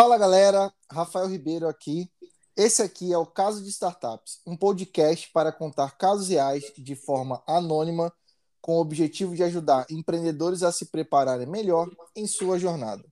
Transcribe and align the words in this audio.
Fala 0.00 0.16
galera, 0.16 0.72
Rafael 0.88 1.26
Ribeiro 1.26 1.66
aqui. 1.66 2.08
Esse 2.56 2.82
aqui 2.82 3.12
é 3.12 3.18
o 3.18 3.26
Caso 3.26 3.64
de 3.64 3.68
Startups, 3.68 4.40
um 4.46 4.56
podcast 4.56 5.28
para 5.32 5.50
contar 5.50 5.98
casos 5.98 6.28
reais 6.28 6.72
de 6.78 6.94
forma 6.94 7.42
anônima, 7.48 8.12
com 8.60 8.76
o 8.76 8.80
objetivo 8.80 9.34
de 9.34 9.42
ajudar 9.42 9.86
empreendedores 9.90 10.62
a 10.62 10.70
se 10.70 10.86
prepararem 10.86 11.48
melhor 11.48 11.90
em 12.14 12.28
sua 12.28 12.60
jornada, 12.60 13.04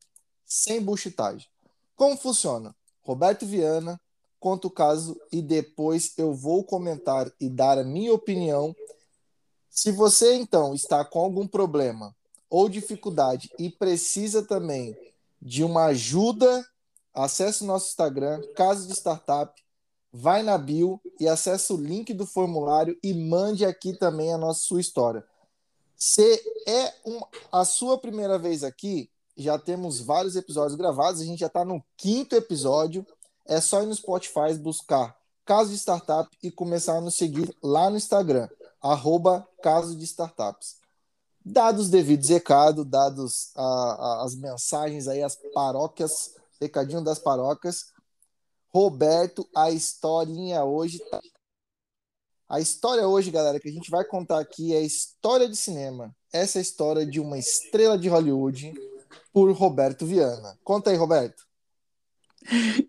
sem 0.45 0.81
buchitagem. 0.81 1.49
Como 1.97 2.17
funciona? 2.17 2.73
Roberto 3.03 3.45
Viana 3.45 4.01
conta 4.39 4.69
o 4.69 4.71
caso 4.71 5.21
e 5.33 5.43
depois 5.43 6.17
eu 6.17 6.33
vou 6.33 6.63
comentar 6.63 7.29
e 7.41 7.51
dar 7.51 7.79
a 7.79 7.85
minha 7.85 8.15
opinião. 8.15 8.73
Se 9.69 9.91
você 9.91 10.35
então 10.35 10.73
está 10.73 11.05
com 11.05 11.19
algum 11.19 11.49
problema 11.49 12.15
ou 12.49 12.69
dificuldade 12.69 13.51
e 13.59 13.71
precisa 13.71 14.41
também 14.41 14.97
de 15.43 15.65
uma 15.65 15.87
ajuda, 15.87 16.65
acesse 17.17 17.63
o 17.63 17.67
nosso 17.67 17.89
Instagram, 17.89 18.43
Caso 18.55 18.87
de 18.87 18.93
Startup, 18.93 19.53
vai 20.13 20.43
na 20.43 20.57
bio 20.57 21.01
e 21.19 21.27
acesse 21.27 21.73
o 21.73 21.77
link 21.77 22.13
do 22.13 22.27
formulário 22.27 22.97
e 23.03 23.13
mande 23.15 23.65
aqui 23.65 23.95
também 23.95 24.33
a 24.33 24.39
nossa 24.39 24.61
sua 24.61 24.81
história. 24.81 25.25
Se 25.97 26.23
é 26.67 26.93
um, 27.07 27.21
a 27.51 27.65
sua 27.65 27.99
primeira 27.99 28.39
vez 28.39 28.63
aqui, 28.63 29.11
já 29.37 29.59
temos 29.59 30.01
vários 30.01 30.37
episódios 30.37 30.77
gravados, 30.77 31.21
a 31.21 31.25
gente 31.25 31.41
já 31.41 31.47
está 31.47 31.65
no 31.65 31.83
quinto 31.97 32.37
episódio. 32.37 33.07
É 33.47 33.61
só 33.61 33.83
ir 33.83 33.87
no 33.87 33.95
Spotify 33.95 34.55
buscar 34.59 35.17
Caso 35.45 35.71
de 35.71 35.77
Startup 35.77 36.29
e 36.43 36.51
começar 36.51 36.97
a 36.97 37.01
nos 37.01 37.17
seguir 37.17 37.55
lá 37.63 37.89
no 37.89 37.97
Instagram, 37.97 38.49
arroba 38.83 39.47
Caso 39.63 39.95
de 39.95 40.05
Startups. 40.05 40.77
Dados 41.45 41.89
devidos 41.89 42.29
recado, 42.29 42.85
dados 42.85 43.53
a, 43.55 43.63
a, 43.63 44.25
as 44.25 44.35
mensagens 44.35 45.07
aí, 45.07 45.23
as 45.23 45.37
paróquias, 45.55 46.35
recadinho 46.61 47.03
das 47.03 47.19
paróquias. 47.19 47.93
Roberto, 48.69 49.49
a 49.55 49.71
historinha 49.71 50.65
hoje 50.65 50.99
tá... 51.11 51.21
A 52.49 52.61
história 52.61 53.09
hoje, 53.09 53.31
galera, 53.31 53.59
que 53.59 53.69
a 53.69 53.73
gente 53.73 53.91
vai 53.91 54.05
contar 54.05 54.39
aqui 54.39 54.73
é 54.73 54.81
história 54.81 55.49
de 55.49 55.57
cinema. 55.57 56.15
Essa 56.33 56.59
é 56.59 56.61
a 56.61 56.63
história 56.63 57.05
de 57.05 57.19
uma 57.19 57.39
estrela 57.39 57.99
de 57.99 58.09
Hollywood 58.09 58.73
por 59.33 59.51
Roberto 59.53 60.07
Viana. 60.07 60.57
Conta 60.63 60.91
aí, 60.91 60.97
Roberto. 60.97 61.47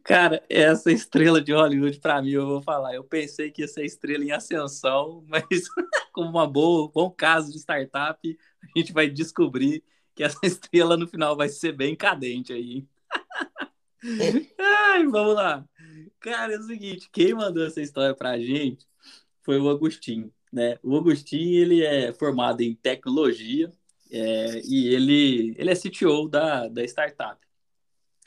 Cara, 0.04 0.44
essa 0.50 0.92
estrela 0.92 1.42
de 1.42 1.52
Hollywood, 1.52 2.00
para 2.00 2.22
mim, 2.22 2.32
eu 2.32 2.46
vou 2.46 2.62
falar. 2.62 2.94
Eu 2.94 3.04
pensei 3.04 3.52
que 3.52 3.62
ia 3.62 3.68
ser 3.68 3.86
estrela 3.86 4.24
em 4.24 4.32
ascensão, 4.32 5.24
mas 5.28 5.44
como 6.14 6.30
uma 6.30 6.48
boa, 6.48 6.92
bom 6.94 7.10
caso 7.10 7.52
de 7.52 7.58
startup, 7.58 8.38
a 8.64 8.80
gente 8.80 8.94
vai 8.94 9.10
descobrir 9.10 9.84
que 10.16 10.24
essa 10.24 10.40
estrela 10.44 10.98
no 10.98 11.08
final 11.08 11.36
vai 11.36 11.50
ser 11.50 11.72
bem 11.72 11.96
cadente 11.96 12.54
aí. 12.54 12.86
Ai, 14.60 15.06
vamos 15.08 15.36
lá. 15.36 15.66
Cara, 16.20 16.54
é 16.54 16.58
o 16.58 16.64
seguinte, 16.64 17.10
quem 17.12 17.34
mandou 17.34 17.66
essa 17.66 17.82
história 17.82 18.16
pra 18.16 18.40
gente 18.40 18.86
foi 19.44 19.60
o 19.60 19.70
Agostinho, 19.70 20.32
né? 20.52 20.78
O 20.84 20.98
Agostinho, 20.98 21.62
ele 21.62 21.84
é 21.84 22.14
formado 22.14 22.62
em 22.62 22.76
tecnologia 22.76 23.72
é, 24.12 24.62
e 24.66 24.88
ele, 24.94 25.56
ele 25.58 25.72
é 25.72 25.76
CTO 25.76 26.28
da, 26.28 26.68
da 26.68 26.84
startup. 26.84 27.40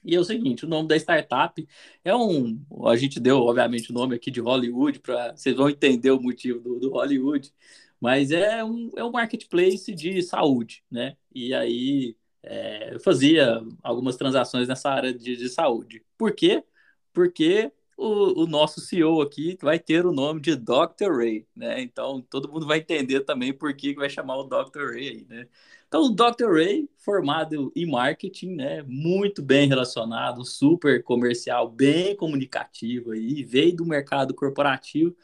E 0.05 0.15
é 0.15 0.21
o 0.21 0.25
seguinte, 0.25 0.65
o 0.65 0.69
nome 0.69 0.89
da 0.89 0.97
startup 0.97 1.67
é 2.05 2.15
um. 2.17 2.59
A 2.87 2.97
gente 2.97 3.21
deu, 3.21 3.39
obviamente, 3.39 3.91
o 3.91 3.95
nome 3.95 4.17
aqui 4.17 4.31
de 4.31 4.41
Hollywood, 4.41 5.01
para 5.01 5.37
vocês 5.37 5.55
vão 5.55 5.69
entender 5.69 6.11
o 6.11 6.21
motivo 6.21 6.59
do, 6.61 6.79
do, 6.81 6.91
Hollywood, 6.91 7.53
mas 8.01 8.31
é 8.31 8.65
um, 8.65 8.91
é 8.97 9.05
um 9.05 9.11
marketplace 9.13 9.95
de 9.95 10.23
saúde, 10.23 10.83
né? 10.91 11.17
E 11.35 11.53
aí 11.53 12.17
é, 12.43 12.95
eu 12.95 13.01
fazia 13.01 13.63
algumas 13.83 14.17
transações 14.17 14.69
nessa 14.69 14.91
área 14.91 15.13
de, 15.13 15.37
de 15.37 15.49
saúde. 15.49 16.03
Por 16.17 16.33
quê? 16.33 16.65
Porque 17.13 17.73
o, 17.97 18.45
o, 18.45 18.47
nosso 18.47 18.81
CEO 18.81 19.21
aqui 19.21 19.59
vai 19.61 19.79
ter 19.79 20.07
o 20.07 20.13
nome 20.13 20.41
de 20.41 20.57
Dr. 20.57 21.17
Ray, 21.17 21.47
né? 21.55 21.81
Então 21.83 22.23
todo 22.23 22.51
mundo 22.51 22.67
vai 22.67 22.79
entender 22.79 23.21
também 23.21 23.53
por 23.53 23.75
que 23.75 23.95
vai 23.95 24.09
chamar 24.09 24.37
o 24.39 24.45
Dr. 24.45 24.93
Ray 24.93 25.09
aí, 25.09 25.27
né? 25.29 25.49
Então, 25.91 26.05
o 26.05 26.11
Dr. 26.11 26.53
Ray, 26.53 26.89
formado 26.99 27.73
em 27.75 27.85
marketing, 27.85 28.55
né, 28.55 28.81
muito 28.85 29.43
bem 29.43 29.67
relacionado, 29.69 30.45
super 30.45 31.03
comercial, 31.03 31.69
bem 31.69 32.15
comunicativo 32.15 33.11
aí, 33.11 33.43
veio 33.43 33.75
do 33.75 33.85
mercado 33.85 34.33
corporativo. 34.33 35.17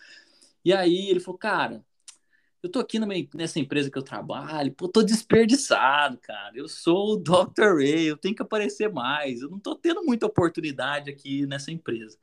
E 0.64 0.72
aí 0.72 1.10
ele 1.10 1.20
falou, 1.20 1.38
cara, 1.38 1.84
eu 2.66 2.70
tô 2.70 2.80
aqui 2.80 2.98
nessa 3.34 3.58
empresa 3.58 3.90
que 3.90 3.96
eu 3.96 4.02
trabalho, 4.02 4.72
pô, 4.72 4.88
tô 4.88 5.02
desperdiçado, 5.02 6.18
cara. 6.18 6.52
Eu 6.54 6.68
sou 6.68 7.14
o 7.14 7.16
Dr. 7.16 7.76
Ray, 7.76 8.04
eu 8.04 8.16
tenho 8.16 8.34
que 8.34 8.42
aparecer 8.42 8.92
mais. 8.92 9.40
Eu 9.40 9.50
não 9.50 9.58
tô 9.58 9.74
tendo 9.74 10.04
muita 10.04 10.26
oportunidade 10.26 11.08
aqui 11.08 11.46
nessa 11.46 11.70
empresa. 11.70 12.18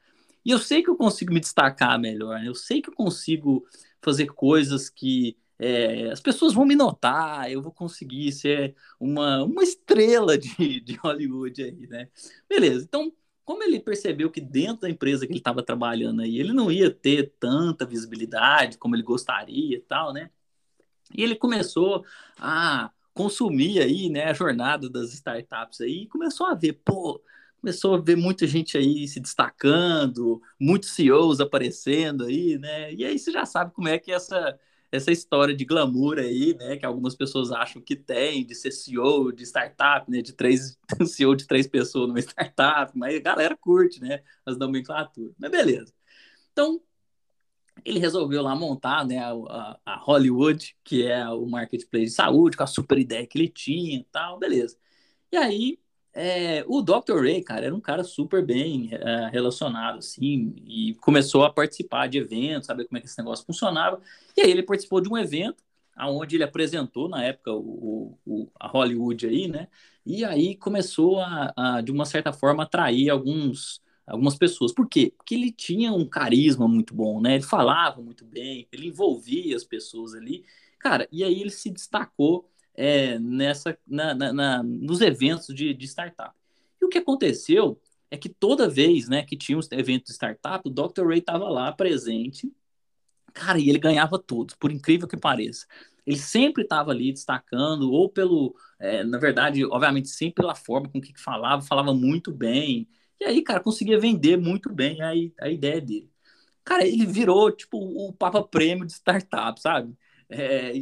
E 0.45 0.51
eu 0.51 0.59
sei 0.59 0.83
que 0.83 0.89
eu 0.89 0.97
consigo 0.97 1.33
me 1.33 1.39
destacar 1.39 1.97
melhor, 1.97 2.39
né? 2.39 2.47
eu 2.47 2.55
sei 2.55 2.81
que 2.81 2.89
eu 2.89 2.93
consigo 2.93 3.65
fazer 4.01 4.27
coisas 4.27 4.89
que 4.89 5.37
é, 5.57 6.09
as 6.11 6.19
pessoas 6.19 6.53
vão 6.53 6.65
me 6.65 6.75
notar, 6.75 7.49
eu 7.49 7.61
vou 7.61 7.71
conseguir 7.71 8.31
ser 8.33 8.75
uma, 8.99 9.43
uma 9.43 9.63
estrela 9.63 10.37
de, 10.37 10.81
de 10.81 10.95
Hollywood 10.95 11.63
aí, 11.63 11.87
né? 11.87 12.09
Beleza, 12.49 12.83
então, 12.83 13.13
como 13.45 13.63
ele 13.63 13.79
percebeu 13.79 14.31
que 14.31 14.41
dentro 14.41 14.81
da 14.81 14.89
empresa 14.89 15.25
que 15.25 15.33
ele 15.33 15.39
estava 15.39 15.63
trabalhando 15.63 16.21
aí, 16.21 16.39
ele 16.39 16.53
não 16.53 16.71
ia 16.71 16.89
ter 16.89 17.33
tanta 17.39 17.85
visibilidade 17.85 18.77
como 18.77 18.95
ele 18.95 19.03
gostaria 19.03 19.75
e 19.75 19.81
tal, 19.81 20.13
né? 20.13 20.29
E 21.15 21.23
ele 21.23 21.35
começou 21.35 22.05
a 22.39 22.91
consumir 23.13 23.79
aí, 23.79 24.09
né, 24.09 24.25
a 24.25 24.33
jornada 24.33 24.89
das 24.89 25.13
startups 25.13 25.81
aí, 25.81 26.03
e 26.03 26.07
começou 26.07 26.47
a 26.47 26.55
ver, 26.55 26.73
pô, 26.85 27.21
começou 27.61 27.95
a 27.95 27.97
ver 28.01 28.17
muita 28.17 28.47
gente 28.47 28.77
aí 28.77 29.07
se 29.07 29.19
destacando, 29.19 30.41
muitos 30.59 30.89
CEOs 30.91 31.39
aparecendo 31.39 32.25
aí, 32.25 32.57
né? 32.57 32.93
E 32.93 33.05
aí 33.05 33.17
você 33.19 33.31
já 33.31 33.45
sabe 33.45 33.71
como 33.73 33.87
é 33.87 33.99
que 33.99 34.11
essa 34.11 34.59
essa 34.93 35.11
história 35.11 35.55
de 35.55 35.65
glamour 35.65 36.19
aí, 36.19 36.53
né, 36.53 36.77
que 36.77 36.85
algumas 36.85 37.15
pessoas 37.15 37.51
acham 37.51 37.81
que 37.81 37.95
tem, 37.95 38.45
de 38.45 38.53
ser 38.53 38.71
CEO 38.71 39.31
de 39.31 39.43
startup, 39.43 40.09
né, 40.09 40.21
de 40.21 40.33
três, 40.33 40.77
CEO 41.07 41.35
de 41.35 41.47
três 41.47 41.65
pessoas 41.65 42.07
numa 42.07 42.19
startup, 42.19 42.95
mas 42.95 43.15
a 43.15 43.19
galera 43.19 43.57
curte, 43.57 43.99
né, 43.99 44.21
as 44.45 44.55
nomenclaturas, 44.55 45.33
mas 45.39 45.49
beleza. 45.49 45.91
Então, 46.51 46.79
ele 47.83 47.97
resolveu 47.97 48.43
lá 48.43 48.55
montar, 48.55 49.03
né, 49.03 49.17
a, 49.17 49.79
a 49.83 49.95
Hollywood, 49.97 50.77
que 50.83 51.07
é 51.07 51.27
o 51.27 51.47
marketplace 51.47 52.05
de 52.05 52.11
saúde, 52.11 52.55
com 52.55 52.63
a 52.63 52.67
super 52.67 52.99
ideia 52.99 53.25
que 53.25 53.35
ele 53.35 53.49
tinha 53.49 53.97
e 53.97 54.03
tal, 54.11 54.37
beleza. 54.37 54.77
E 55.31 55.37
aí, 55.37 55.79
é, 56.13 56.63
o 56.67 56.81
Dr. 56.81 57.21
Ray, 57.21 57.41
cara, 57.41 57.65
era 57.65 57.75
um 57.75 57.79
cara 57.81 58.03
super 58.03 58.45
bem 58.45 58.89
é, 58.91 59.29
relacionado, 59.31 59.97
assim, 59.97 60.53
e 60.67 60.93
começou 61.01 61.43
a 61.43 61.51
participar 61.51 62.07
de 62.07 62.19
eventos, 62.19 62.67
saber 62.67 62.85
como 62.85 62.97
é 62.97 63.01
que 63.01 63.07
esse 63.07 63.17
negócio 63.17 63.45
funcionava. 63.45 63.99
E 64.37 64.41
aí 64.41 64.51
ele 64.51 64.61
participou 64.61 65.01
de 65.01 65.09
um 65.09 65.17
evento, 65.17 65.63
onde 65.97 66.35
ele 66.35 66.43
apresentou, 66.43 67.09
na 67.09 67.23
época, 67.23 67.51
o, 67.51 68.17
o, 68.25 68.47
a 68.59 68.67
Hollywood 68.67 69.25
aí, 69.27 69.47
né? 69.47 69.67
E 70.05 70.23
aí 70.23 70.55
começou 70.55 71.19
a, 71.19 71.53
a, 71.55 71.81
de 71.81 71.91
uma 71.91 72.05
certa 72.05 72.31
forma, 72.31 72.63
atrair 72.63 73.09
alguns, 73.09 73.81
algumas 74.05 74.35
pessoas. 74.35 74.71
Por 74.71 74.87
quê? 74.87 75.13
Porque 75.17 75.33
ele 75.33 75.51
tinha 75.51 75.93
um 75.93 76.05
carisma 76.05 76.67
muito 76.67 76.93
bom, 76.93 77.21
né? 77.21 77.35
Ele 77.35 77.43
falava 77.43 78.01
muito 78.01 78.25
bem, 78.25 78.67
ele 78.71 78.87
envolvia 78.87 79.55
as 79.55 79.63
pessoas 79.63 80.13
ali. 80.13 80.45
Cara, 80.77 81.07
e 81.11 81.23
aí 81.23 81.41
ele 81.41 81.49
se 81.49 81.71
destacou 81.71 82.49
é, 82.75 83.19
nessa, 83.19 83.77
na, 83.87 84.13
na, 84.13 84.33
na, 84.33 84.63
nos 84.63 85.01
eventos 85.01 85.53
de, 85.53 85.73
de 85.73 85.85
startup. 85.85 86.35
E 86.81 86.85
o 86.85 86.89
que 86.89 86.97
aconteceu 86.97 87.79
é 88.11 88.17
que 88.17 88.29
toda 88.29 88.69
vez 88.69 89.07
né, 89.09 89.23
que 89.23 89.37
tinha 89.37 89.57
um 89.57 89.61
evento 89.71 90.05
de 90.05 90.13
startup, 90.13 90.67
o 90.67 90.71
Dr. 90.71 91.07
Ray 91.07 91.19
estava 91.19 91.49
lá 91.49 91.71
presente, 91.71 92.51
cara, 93.33 93.59
e 93.59 93.69
ele 93.69 93.79
ganhava 93.79 94.19
todos, 94.19 94.55
por 94.55 94.71
incrível 94.71 95.07
que 95.07 95.17
pareça. 95.17 95.65
Ele 96.05 96.17
sempre 96.17 96.63
estava 96.63 96.91
ali 96.91 97.11
destacando, 97.11 97.91
ou 97.91 98.09
pelo, 98.09 98.55
é, 98.79 99.03
na 99.03 99.17
verdade, 99.17 99.65
obviamente, 99.65 100.09
sempre 100.09 100.35
pela 100.43 100.55
forma 100.55 100.89
com 100.89 101.01
que 101.01 101.13
falava, 101.19 101.61
falava 101.61 101.93
muito 101.93 102.31
bem. 102.31 102.87
E 103.19 103.25
aí, 103.25 103.41
cara, 103.41 103.59
conseguia 103.61 103.99
vender 103.99 104.37
muito 104.37 104.69
bem 104.71 105.01
a, 105.01 105.11
a 105.41 105.49
ideia 105.49 105.79
dele. 105.81 106.11
Cara, 106.63 106.85
ele 106.85 107.05
virou, 107.05 107.51
tipo, 107.51 107.77
o 107.77 108.13
Papa 108.13 108.43
Prêmio 108.43 108.85
de 108.85 108.93
startup, 108.93 109.59
sabe? 109.61 109.95
É, 110.29 110.73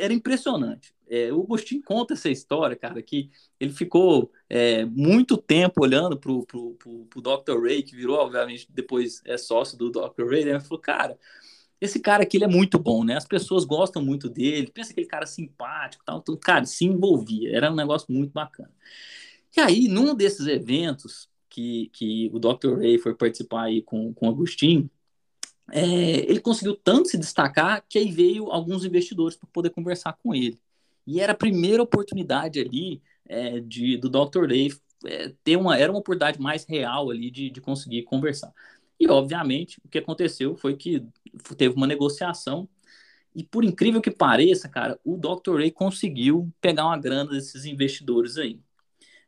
era 0.00 0.12
impressionante. 0.12 0.94
É, 1.08 1.32
o 1.32 1.42
Agostinho 1.42 1.82
conta 1.82 2.14
essa 2.14 2.28
história, 2.28 2.76
cara, 2.76 3.00
que 3.00 3.30
ele 3.60 3.72
ficou 3.72 4.30
é, 4.48 4.84
muito 4.84 5.36
tempo 5.36 5.82
olhando 5.82 6.18
pro, 6.18 6.44
pro, 6.44 6.74
pro, 6.74 7.06
pro 7.06 7.22
Dr. 7.22 7.62
Ray, 7.62 7.82
que 7.82 7.94
virou, 7.94 8.16
obviamente, 8.18 8.66
depois 8.70 9.22
é 9.24 9.38
sócio 9.38 9.78
do 9.78 9.90
Dr. 9.90 10.26
Ray, 10.28 10.44
né? 10.44 10.50
Ele 10.52 10.60
falou, 10.60 10.80
cara, 10.80 11.18
esse 11.80 12.00
cara 12.00 12.22
aqui 12.22 12.36
ele 12.36 12.44
é 12.44 12.48
muito 12.48 12.78
bom, 12.78 13.04
né? 13.04 13.16
As 13.16 13.26
pessoas 13.26 13.64
gostam 13.64 14.02
muito 14.02 14.28
dele, 14.28 14.70
pensa 14.72 14.92
aquele 14.92 15.06
cara 15.06 15.26
simpático 15.26 16.04
tal. 16.04 16.18
Então, 16.18 16.36
cara, 16.36 16.64
se 16.64 16.84
envolvia, 16.84 17.54
era 17.56 17.70
um 17.70 17.76
negócio 17.76 18.12
muito 18.12 18.32
bacana. 18.32 18.72
E 19.56 19.60
aí, 19.60 19.88
num 19.88 20.14
desses 20.14 20.46
eventos 20.46 21.28
que, 21.48 21.90
que 21.92 22.30
o 22.32 22.38
Dr. 22.38 22.78
Ray 22.78 22.98
foi 22.98 23.14
participar 23.14 23.64
aí 23.64 23.82
com, 23.82 24.12
com 24.12 24.26
o 24.26 24.30
Agostinho, 24.30 24.90
é, 25.72 26.30
ele 26.30 26.40
conseguiu 26.40 26.76
tanto 26.76 27.08
se 27.08 27.18
destacar 27.18 27.84
que 27.88 27.98
aí 27.98 28.10
veio 28.10 28.50
alguns 28.50 28.84
investidores 28.84 29.36
para 29.36 29.48
poder 29.52 29.70
conversar 29.70 30.12
com 30.22 30.34
ele. 30.34 30.58
E 31.06 31.20
era 31.20 31.32
a 31.32 31.36
primeira 31.36 31.82
oportunidade 31.82 32.60
ali 32.60 33.02
é, 33.28 33.60
de, 33.60 33.96
do 33.96 34.08
Dr. 34.08 34.46
Ray 34.46 34.72
é, 35.04 35.32
ter 35.44 35.56
uma, 35.56 35.76
era 35.76 35.90
uma 35.92 36.00
oportunidade 36.00 36.40
mais 36.40 36.64
real 36.64 37.10
ali 37.10 37.30
de, 37.30 37.50
de 37.50 37.60
conseguir 37.60 38.02
conversar. 38.02 38.52
E, 38.98 39.08
obviamente, 39.08 39.78
o 39.84 39.88
que 39.88 39.98
aconteceu 39.98 40.56
foi 40.56 40.74
que 40.76 41.04
teve 41.56 41.74
uma 41.74 41.86
negociação 41.86 42.68
e, 43.36 43.44
por 43.44 43.64
incrível 43.64 44.00
que 44.00 44.10
pareça, 44.10 44.66
cara, 44.66 44.98
o 45.04 45.18
Dr. 45.18 45.56
Ray 45.56 45.70
conseguiu 45.70 46.50
pegar 46.58 46.86
uma 46.86 46.98
grana 46.98 47.30
desses 47.30 47.66
investidores 47.66 48.38
aí. 48.38 48.58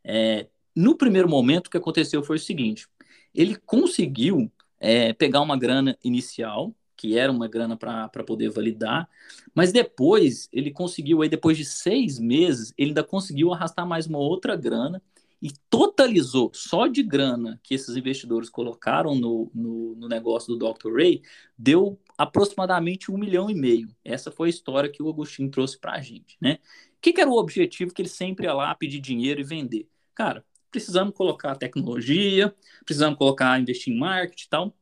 É, 0.02 0.48
no 0.74 0.96
primeiro 0.96 1.28
momento, 1.28 1.66
o 1.66 1.70
que 1.70 1.76
aconteceu 1.76 2.22
foi 2.22 2.36
o 2.36 2.40
seguinte: 2.40 2.88
ele 3.34 3.54
conseguiu 3.54 4.50
é, 4.80 5.12
pegar 5.12 5.42
uma 5.42 5.58
grana 5.58 5.98
inicial, 6.02 6.74
que 6.98 7.16
era 7.16 7.30
uma 7.30 7.46
grana 7.46 7.76
para 7.76 8.24
poder 8.26 8.50
validar, 8.50 9.08
mas 9.54 9.70
depois 9.70 10.48
ele 10.52 10.72
conseguiu, 10.72 11.22
aí 11.22 11.28
depois 11.28 11.56
de 11.56 11.64
seis 11.64 12.18
meses, 12.18 12.74
ele 12.76 12.90
ainda 12.90 13.04
conseguiu 13.04 13.54
arrastar 13.54 13.86
mais 13.86 14.06
uma 14.06 14.18
outra 14.18 14.56
grana 14.56 15.00
e 15.40 15.52
totalizou 15.70 16.50
só 16.52 16.88
de 16.88 17.00
grana 17.04 17.60
que 17.62 17.72
esses 17.72 17.96
investidores 17.96 18.50
colocaram 18.50 19.14
no, 19.14 19.48
no, 19.54 19.94
no, 19.94 20.08
negócio 20.08 20.56
do 20.56 20.72
Dr. 20.72 20.92
Ray, 20.92 21.22
deu 21.56 21.96
aproximadamente 22.16 23.12
um 23.12 23.16
milhão 23.16 23.48
e 23.48 23.54
meio. 23.54 23.88
Essa 24.04 24.32
foi 24.32 24.48
a 24.48 24.50
história 24.50 24.90
que 24.90 25.00
o 25.00 25.08
Agostinho 25.08 25.48
trouxe 25.48 25.78
para 25.78 25.92
a 25.92 26.00
gente, 26.00 26.36
né? 26.40 26.58
O 26.96 27.00
que, 27.00 27.12
que, 27.12 27.20
era 27.20 27.30
o 27.30 27.38
objetivo 27.38 27.94
que 27.94 28.02
ele 28.02 28.08
sempre 28.08 28.46
ia 28.46 28.52
lá 28.52 28.74
pedir 28.74 28.98
dinheiro 28.98 29.40
e 29.40 29.44
vender? 29.44 29.88
Cara, 30.12 30.44
precisamos 30.68 31.14
colocar 31.14 31.54
tecnologia, 31.54 32.52
precisamos 32.84 33.16
colocar, 33.16 33.60
investir 33.60 33.94
em 33.94 33.98
marketing 33.98 34.44
e 34.44 34.48
tal. 34.48 34.76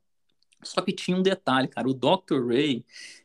Só 0.63 0.81
que 0.81 0.93
tinha 0.93 1.17
um 1.17 1.23
detalhe, 1.23 1.69
cara, 1.69 1.89
o 1.89 1.95
Dr. 1.95 2.47
Ray, 2.49 2.85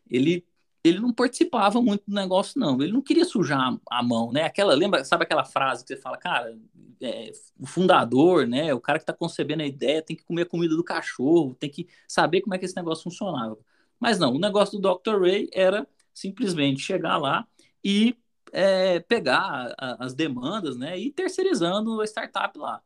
ele 0.10 0.46
ele 0.84 1.00
não 1.00 1.14
participava 1.14 1.82
muito 1.82 2.04
do 2.08 2.14
negócio, 2.16 2.60
não. 2.60 2.82
Ele 2.82 2.92
não 2.92 3.02
queria 3.02 3.26
sujar 3.26 3.78
a 3.90 4.04
mão, 4.04 4.32
né? 4.32 4.44
Aquela, 4.46 4.74
lembra, 4.74 5.04
sabe 5.04 5.24
aquela 5.24 5.46
frase 5.46 5.84
que 5.84 5.90
você 5.90 6.02
fala, 6.02 6.18
cara, 6.18 6.58
é, 7.00 7.32
o 7.60 7.68
fundador, 7.68 8.48
né? 8.48 8.74
O 8.74 8.82
cara 8.82 8.98
que 8.98 9.04
está 9.04 9.14
concebendo 9.14 9.62
a 9.62 9.66
ideia 9.66 10.02
tem 10.02 10.16
que 10.16 10.24
comer 10.24 10.44
a 10.44 10.46
comida 10.46 10.76
do 10.76 10.84
cachorro, 10.84 11.56
tem 11.56 11.70
que 11.70 11.88
saber 12.08 12.42
como 12.42 12.56
é 12.56 12.58
que 12.58 12.66
esse 12.66 12.76
negócio 12.76 13.04
funcionava. 13.04 13.58
Mas 14.00 14.18
não, 14.18 14.34
o 14.34 14.40
negócio 14.40 14.80
do 14.80 14.96
Dr. 14.96 15.22
Ray 15.22 15.50
era 15.54 15.88
simplesmente 16.14 16.82
chegar 16.82 17.18
lá 17.18 17.48
e 17.84 18.18
é, 18.52 19.00
pegar 19.02 19.74
a, 19.78 20.06
as 20.06 20.14
demandas, 20.14 20.78
né? 20.78 20.98
E 20.98 21.12
terceirizando 21.12 22.02
a 22.02 22.06
startup 22.06 22.58
lá. 22.58 22.82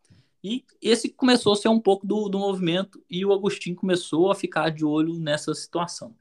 E 0.45 0.63
esse 0.79 1.09
começou 1.09 1.53
a 1.53 1.55
ser 1.55 1.69
um 1.69 1.79
pouco 1.79 2.05
do, 2.05 2.29
do 2.29 2.37
movimento 2.37 3.03
e 3.09 3.25
o 3.25 3.33
Agostinho 3.33 3.75
começou 3.75 4.29
a 4.29 4.35
ficar 4.35 4.69
de 4.69 4.85
olho 4.85 5.15
nessa 5.15 5.55
situação. 5.55 6.15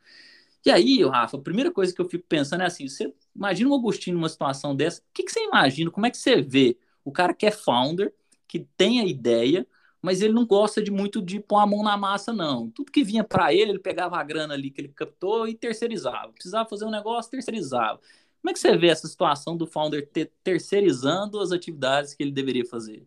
E 0.65 0.71
aí, 0.71 1.05
Rafa, 1.05 1.37
a 1.37 1.41
primeira 1.43 1.71
coisa 1.71 1.95
que 1.95 2.01
eu 2.01 2.09
fico 2.09 2.25
pensando 2.27 2.63
é 2.63 2.67
assim: 2.67 2.89
você 2.89 3.13
imagina 3.37 3.69
o 3.69 3.75
Agostinho 3.75 4.17
numa 4.17 4.31
situação 4.31 4.75
dessa, 4.75 5.03
o 5.03 5.05
que, 5.13 5.25
que 5.25 5.31
você 5.31 5.45
imagina? 5.45 5.91
Como 5.91 6.07
é 6.07 6.11
que 6.11 6.17
você 6.17 6.41
vê 6.41 6.79
o 7.05 7.13
cara 7.13 7.35
que 7.35 7.45
é 7.45 7.51
founder, 7.51 8.15
que 8.49 8.61
tem 8.79 8.99
a 8.99 9.05
ideia, 9.05 9.67
mas 10.01 10.23
ele 10.23 10.33
não 10.33 10.47
gosta 10.47 10.83
de 10.83 10.91
muito 10.91 11.21
de 11.21 11.39
pôr 11.39 11.59
a 11.59 11.67
mão 11.67 11.83
na 11.83 11.99
massa, 11.99 12.33
não. 12.33 12.71
Tudo 12.71 12.91
que 12.91 13.05
vinha 13.05 13.25
para 13.25 13.53
ele, 13.53 13.73
ele 13.73 13.79
pegava 13.79 14.17
a 14.17 14.23
grana 14.23 14.55
ali 14.55 14.71
que 14.71 14.81
ele 14.81 14.89
captou 14.89 15.47
e 15.47 15.55
terceirizava. 15.55 16.33
Precisava 16.33 16.67
fazer 16.67 16.87
um 16.87 16.91
negócio, 16.91 17.31
terceirizava. 17.31 18.01
Como 18.41 18.51
é 18.51 18.53
que 18.55 18.59
você 18.59 18.75
vê 18.75 18.89
essa 18.89 19.07
situação 19.07 19.55
do 19.55 19.67
founder 19.67 20.09
ter, 20.11 20.33
terceirizando 20.43 21.41
as 21.41 21.53
atividades 21.53 22.15
que 22.15 22.23
ele 22.23 22.33
deveria 22.33 22.65
fazer? 22.65 23.07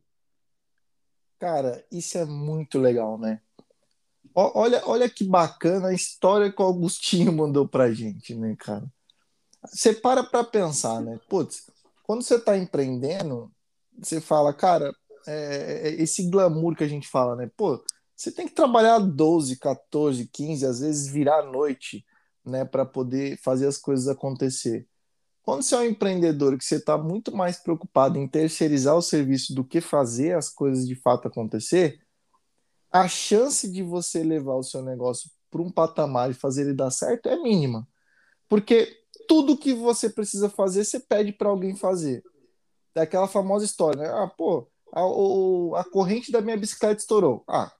Cara, 1.40 1.86
isso 1.92 2.18
é 2.18 2.26
muito 2.26 2.80
legal, 2.80 3.18
né? 3.18 3.42
Olha, 4.34 4.84
olha 4.86 5.10
que 5.10 5.24
bacana 5.24 5.88
a 5.88 5.94
história 5.94 6.52
que 6.52 6.62
o 6.62 6.66
Augustinho 6.66 7.32
mandou 7.34 7.68
pra 7.68 7.92
gente, 7.92 8.36
né, 8.36 8.56
cara? 8.56 8.86
Você 9.66 9.94
para 9.94 10.24
pra 10.24 10.44
pensar, 10.44 11.02
né? 11.02 11.20
Putz, 11.28 11.70
quando 12.04 12.22
você 12.22 12.40
tá 12.40 12.58
empreendendo, 12.58 13.52
você 13.98 14.22
fala, 14.22 14.54
cara, 14.54 14.94
é, 15.28 15.90
é, 15.90 16.02
esse 16.02 16.30
glamour 16.30 16.76
que 16.76 16.84
a 16.84 16.88
gente 16.88 17.08
fala, 17.08 17.36
né? 17.36 17.50
Pô, 17.58 17.84
você 18.16 18.32
tem 18.32 18.48
que 18.48 18.54
trabalhar 18.54 19.00
12, 19.00 19.58
14, 19.58 20.28
15, 20.28 20.66
às 20.66 20.80
vezes 20.80 21.08
virar 21.08 21.40
à 21.40 21.46
noite, 21.46 22.06
né, 22.46 22.64
para 22.64 22.86
poder 22.86 23.38
fazer 23.38 23.68
as 23.68 23.78
coisas 23.78 24.08
acontecer. 24.08 24.88
Quando 25.48 25.64
você 25.64 25.76
é 25.76 25.78
um 25.78 25.84
empreendedor 25.86 26.58
que 26.58 26.66
você 26.66 26.76
está 26.76 26.98
muito 26.98 27.34
mais 27.34 27.56
preocupado 27.56 28.20
em 28.20 28.28
terceirizar 28.28 28.98
o 28.98 29.02
serviço 29.02 29.56
do 29.56 29.64
que 29.64 29.80
fazer 29.80 30.36
as 30.36 30.50
coisas 30.50 30.86
de 30.86 30.94
fato 30.94 31.30
acontecer, 31.30 32.02
a 32.92 33.08
chance 33.08 33.72
de 33.72 33.82
você 33.82 34.24
levar 34.24 34.56
o 34.56 34.64
seu 34.64 34.82
negócio 34.82 35.32
para 35.50 35.62
um 35.62 35.72
patamar 35.72 36.30
e 36.30 36.34
fazer 36.34 36.64
ele 36.64 36.74
dar 36.74 36.92
certo 36.92 37.30
é 37.30 37.38
mínima. 37.38 37.88
Porque 38.50 38.94
tudo 39.26 39.58
que 39.58 39.74
você 39.74 40.10
precisa 40.10 40.50
fazer, 40.50 40.84
você 40.84 41.00
pede 41.00 41.32
para 41.32 41.48
alguém 41.48 41.78
fazer. 41.78 42.22
É 42.94 43.00
aquela 43.00 43.30
famosa 43.30 43.64
história, 43.64 44.02
né? 44.02 44.10
Ah, 44.10 44.28
pô, 44.28 44.68
a, 44.92 45.06
o, 45.06 45.74
a 45.78 45.84
corrente 45.86 46.30
da 46.30 46.42
minha 46.42 46.58
bicicleta 46.58 47.00
estourou. 47.00 47.46
Ah, 47.48 47.72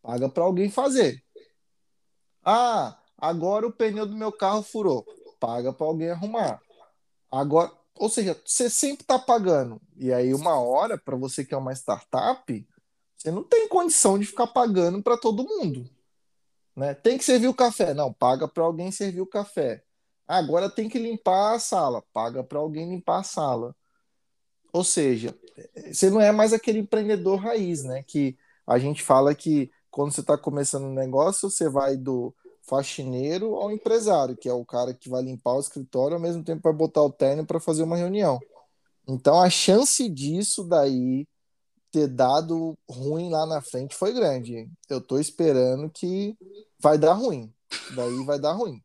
paga 0.00 0.28
para 0.28 0.44
alguém 0.44 0.70
fazer. 0.70 1.20
Ah, 2.44 2.96
agora 3.18 3.66
o 3.66 3.72
pneu 3.72 4.06
do 4.06 4.16
meu 4.16 4.30
carro 4.30 4.62
furou. 4.62 5.04
Paga 5.40 5.72
para 5.72 5.86
alguém 5.86 6.10
arrumar. 6.10 6.60
Agora, 7.30 7.72
ou 7.96 8.08
seja, 8.08 8.40
você 8.44 8.70
sempre 8.70 9.02
está 9.02 9.18
pagando. 9.18 9.80
E 9.96 10.12
aí, 10.12 10.32
uma 10.32 10.60
hora, 10.60 10.96
para 10.96 11.16
você 11.16 11.44
que 11.44 11.54
é 11.54 11.56
uma 11.56 11.72
startup, 11.72 12.68
você 13.16 13.30
não 13.30 13.42
tem 13.42 13.68
condição 13.68 14.18
de 14.18 14.26
ficar 14.26 14.46
pagando 14.46 15.02
para 15.02 15.16
todo 15.18 15.44
mundo. 15.44 15.88
Né? 16.76 16.94
Tem 16.94 17.18
que 17.18 17.24
servir 17.24 17.48
o 17.48 17.54
café. 17.54 17.92
Não, 17.92 18.12
paga 18.12 18.46
para 18.46 18.64
alguém 18.64 18.90
servir 18.90 19.20
o 19.20 19.26
café. 19.26 19.82
Agora 20.26 20.70
tem 20.70 20.88
que 20.88 20.98
limpar 20.98 21.54
a 21.54 21.58
sala. 21.58 22.02
Paga 22.12 22.44
para 22.44 22.58
alguém 22.58 22.88
limpar 22.88 23.18
a 23.18 23.24
sala. 23.24 23.76
Ou 24.72 24.84
seja, 24.84 25.36
você 25.92 26.08
não 26.08 26.20
é 26.20 26.30
mais 26.32 26.52
aquele 26.52 26.78
empreendedor 26.78 27.38
raiz, 27.38 27.82
né? 27.82 28.02
Que 28.02 28.38
a 28.66 28.78
gente 28.78 29.02
fala 29.02 29.34
que 29.34 29.70
quando 29.90 30.12
você 30.12 30.20
está 30.20 30.38
começando 30.38 30.84
um 30.84 30.94
negócio, 30.94 31.50
você 31.50 31.68
vai 31.68 31.96
do 31.96 32.34
faxineiro 32.70 33.56
ao 33.56 33.72
empresário, 33.72 34.36
que 34.36 34.48
é 34.48 34.52
o 34.52 34.64
cara 34.64 34.94
que 34.94 35.10
vai 35.10 35.20
limpar 35.22 35.56
o 35.56 35.60
escritório 35.60 36.14
ao 36.14 36.22
mesmo 36.22 36.44
tempo 36.44 36.62
vai 36.62 36.72
botar 36.72 37.02
o 37.02 37.10
terno 37.10 37.44
para 37.44 37.58
fazer 37.58 37.82
uma 37.82 37.96
reunião. 37.96 38.38
Então 39.08 39.40
a 39.40 39.50
chance 39.50 40.08
disso 40.08 40.62
daí 40.62 41.26
ter 41.90 42.06
dado 42.06 42.78
ruim 42.88 43.28
lá 43.28 43.44
na 43.44 43.60
frente 43.60 43.96
foi 43.96 44.12
grande. 44.12 44.70
Eu 44.88 45.00
tô 45.00 45.18
esperando 45.18 45.90
que 45.90 46.36
vai 46.78 46.96
dar 46.96 47.14
ruim. 47.14 47.52
Daí 47.96 48.24
vai 48.24 48.38
dar 48.38 48.52
ruim. 48.52 48.80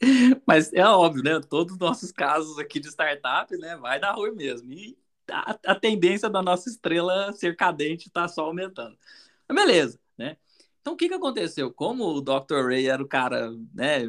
Mas 0.46 0.70
é 0.74 0.84
óbvio, 0.84 1.22
né? 1.22 1.40
Todos 1.40 1.72
os 1.72 1.78
nossos 1.78 2.12
casos 2.12 2.58
aqui 2.58 2.78
de 2.78 2.88
startup, 2.88 3.56
né? 3.56 3.76
Vai 3.76 3.98
dar 3.98 4.12
ruim 4.12 4.32
mesmo. 4.32 4.70
E 4.70 4.98
a, 5.30 5.58
a 5.68 5.74
tendência 5.74 6.28
da 6.28 6.42
nossa 6.42 6.68
estrela 6.68 7.32
ser 7.32 7.56
cadente 7.56 8.08
está 8.08 8.28
só 8.28 8.44
aumentando. 8.44 8.96
Mas 9.48 9.56
beleza, 9.56 9.98
né? 10.18 10.36
Então, 10.82 10.94
o 10.94 10.96
que, 10.96 11.08
que 11.08 11.14
aconteceu? 11.14 11.72
Como 11.72 12.04
o 12.04 12.20
Dr. 12.20 12.66
Ray 12.66 12.88
era 12.88 13.02
o 13.02 13.08
cara 13.08 13.50
né, 13.72 14.02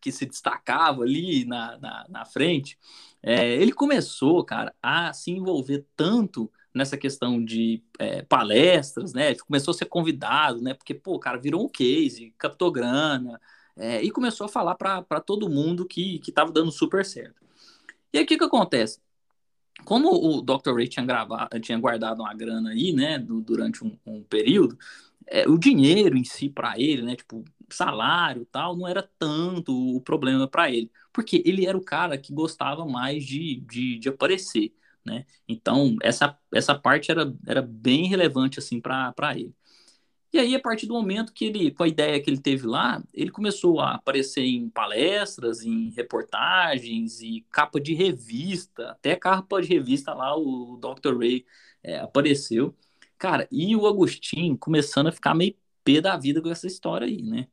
que 0.00 0.12
se 0.12 0.26
destacava 0.26 1.02
ali 1.02 1.44
na, 1.46 1.78
na, 1.78 2.06
na 2.08 2.24
frente, 2.26 2.78
é, 3.22 3.54
ele 3.54 3.72
começou, 3.72 4.44
cara, 4.44 4.74
a 4.82 5.12
se 5.12 5.30
envolver 5.30 5.86
tanto 5.96 6.52
nessa 6.74 6.96
questão 6.96 7.42
de 7.42 7.82
é, 7.98 8.22
palestras, 8.22 9.12
né? 9.12 9.34
Começou 9.36 9.72
a 9.72 9.74
ser 9.74 9.86
convidado, 9.86 10.60
né? 10.60 10.74
Porque, 10.74 10.94
pô, 10.94 11.18
cara 11.18 11.38
virou 11.38 11.64
um 11.64 11.68
case, 11.68 12.34
captou 12.38 12.70
grana, 12.70 13.40
é, 13.76 14.02
e 14.02 14.10
começou 14.10 14.44
a 14.44 14.48
falar 14.48 14.74
para 14.74 15.20
todo 15.20 15.48
mundo 15.48 15.86
que 15.86 16.20
estava 16.28 16.52
dando 16.52 16.70
super 16.70 17.04
certo. 17.04 17.42
E 18.12 18.18
aí, 18.18 18.24
o 18.24 18.26
que, 18.26 18.36
que 18.36 18.44
acontece? 18.44 19.00
Como 19.84 20.10
o 20.10 20.42
Dr. 20.42 20.74
Ray 20.74 20.88
tinha, 20.88 21.06
gravado, 21.06 21.60
tinha 21.60 21.78
guardado 21.78 22.20
uma 22.20 22.34
grana 22.34 22.70
aí, 22.70 22.92
né, 22.92 23.18
durante 23.18 23.84
um, 23.84 23.96
um, 24.04 24.22
período, 24.24 24.76
é, 25.30 25.48
o 25.48 25.58
dinheiro 25.58 26.16
em 26.16 26.24
si 26.24 26.48
para 26.48 26.78
ele, 26.78 27.02
né, 27.02 27.16
tipo, 27.16 27.44
salário 27.70 28.46
tal, 28.46 28.76
não 28.76 28.88
era 28.88 29.02
tanto 29.18 29.72
o 29.96 30.00
problema 30.00 30.48
para 30.48 30.70
ele, 30.70 30.90
porque 31.12 31.42
ele 31.44 31.66
era 31.66 31.76
o 31.76 31.84
cara 31.84 32.18
que 32.18 32.32
gostava 32.32 32.86
mais 32.86 33.24
de, 33.24 33.60
de, 33.60 33.98
de 33.98 34.08
aparecer 34.08 34.72
né? 35.08 35.24
Então, 35.48 35.96
essa, 36.02 36.38
essa 36.52 36.74
parte 36.74 37.10
era, 37.10 37.32
era 37.46 37.62
bem 37.62 38.06
relevante, 38.08 38.58
assim, 38.58 38.80
para 38.80 39.14
ele. 39.34 39.54
E 40.32 40.38
aí, 40.38 40.54
a 40.54 40.60
partir 40.60 40.86
do 40.86 40.94
momento 40.94 41.32
que 41.32 41.46
ele, 41.46 41.70
com 41.70 41.82
a 41.84 41.88
ideia 41.88 42.20
que 42.22 42.28
ele 42.30 42.40
teve 42.40 42.66
lá, 42.66 43.02
ele 43.14 43.30
começou 43.30 43.80
a 43.80 43.94
aparecer 43.94 44.42
em 44.44 44.68
palestras, 44.68 45.62
em 45.62 45.90
reportagens 45.90 47.20
e 47.22 47.46
capa 47.50 47.80
de 47.80 47.94
revista, 47.94 48.90
até 48.90 49.16
capa 49.16 49.60
de 49.62 49.68
revista 49.68 50.12
lá, 50.14 50.36
o 50.36 50.76
Dr. 50.78 51.16
Ray 51.18 51.46
é, 51.82 51.98
apareceu. 52.00 52.76
Cara, 53.18 53.48
e 53.50 53.74
o 53.74 53.86
Agostinho 53.86 54.56
começando 54.56 55.08
a 55.08 55.12
ficar 55.12 55.34
meio 55.34 55.54
pé 55.84 56.00
da 56.00 56.16
vida 56.16 56.40
com 56.40 56.48
essa 56.50 56.66
história 56.66 57.06
aí, 57.06 57.22
né? 57.22 57.48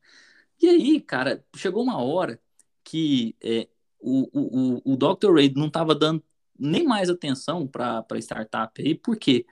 E 0.62 0.70
aí, 0.70 1.02
cara, 1.02 1.44
chegou 1.56 1.84
uma 1.84 2.02
hora 2.02 2.40
que 2.84 3.36
é, 3.44 3.68
o, 4.00 4.82
o, 4.84 4.94
o 4.94 4.98
Dr. 4.98 5.34
Ray 5.34 5.52
não 5.56 5.68
estava 5.68 5.96
dando 5.96 6.24
nem 6.58 6.86
mais 6.86 7.10
atenção 7.10 7.68
para 7.68 8.06
a 8.10 8.18
startup 8.18 8.82
aí, 8.82 8.96
por 8.96 9.18
quê? 9.18 9.46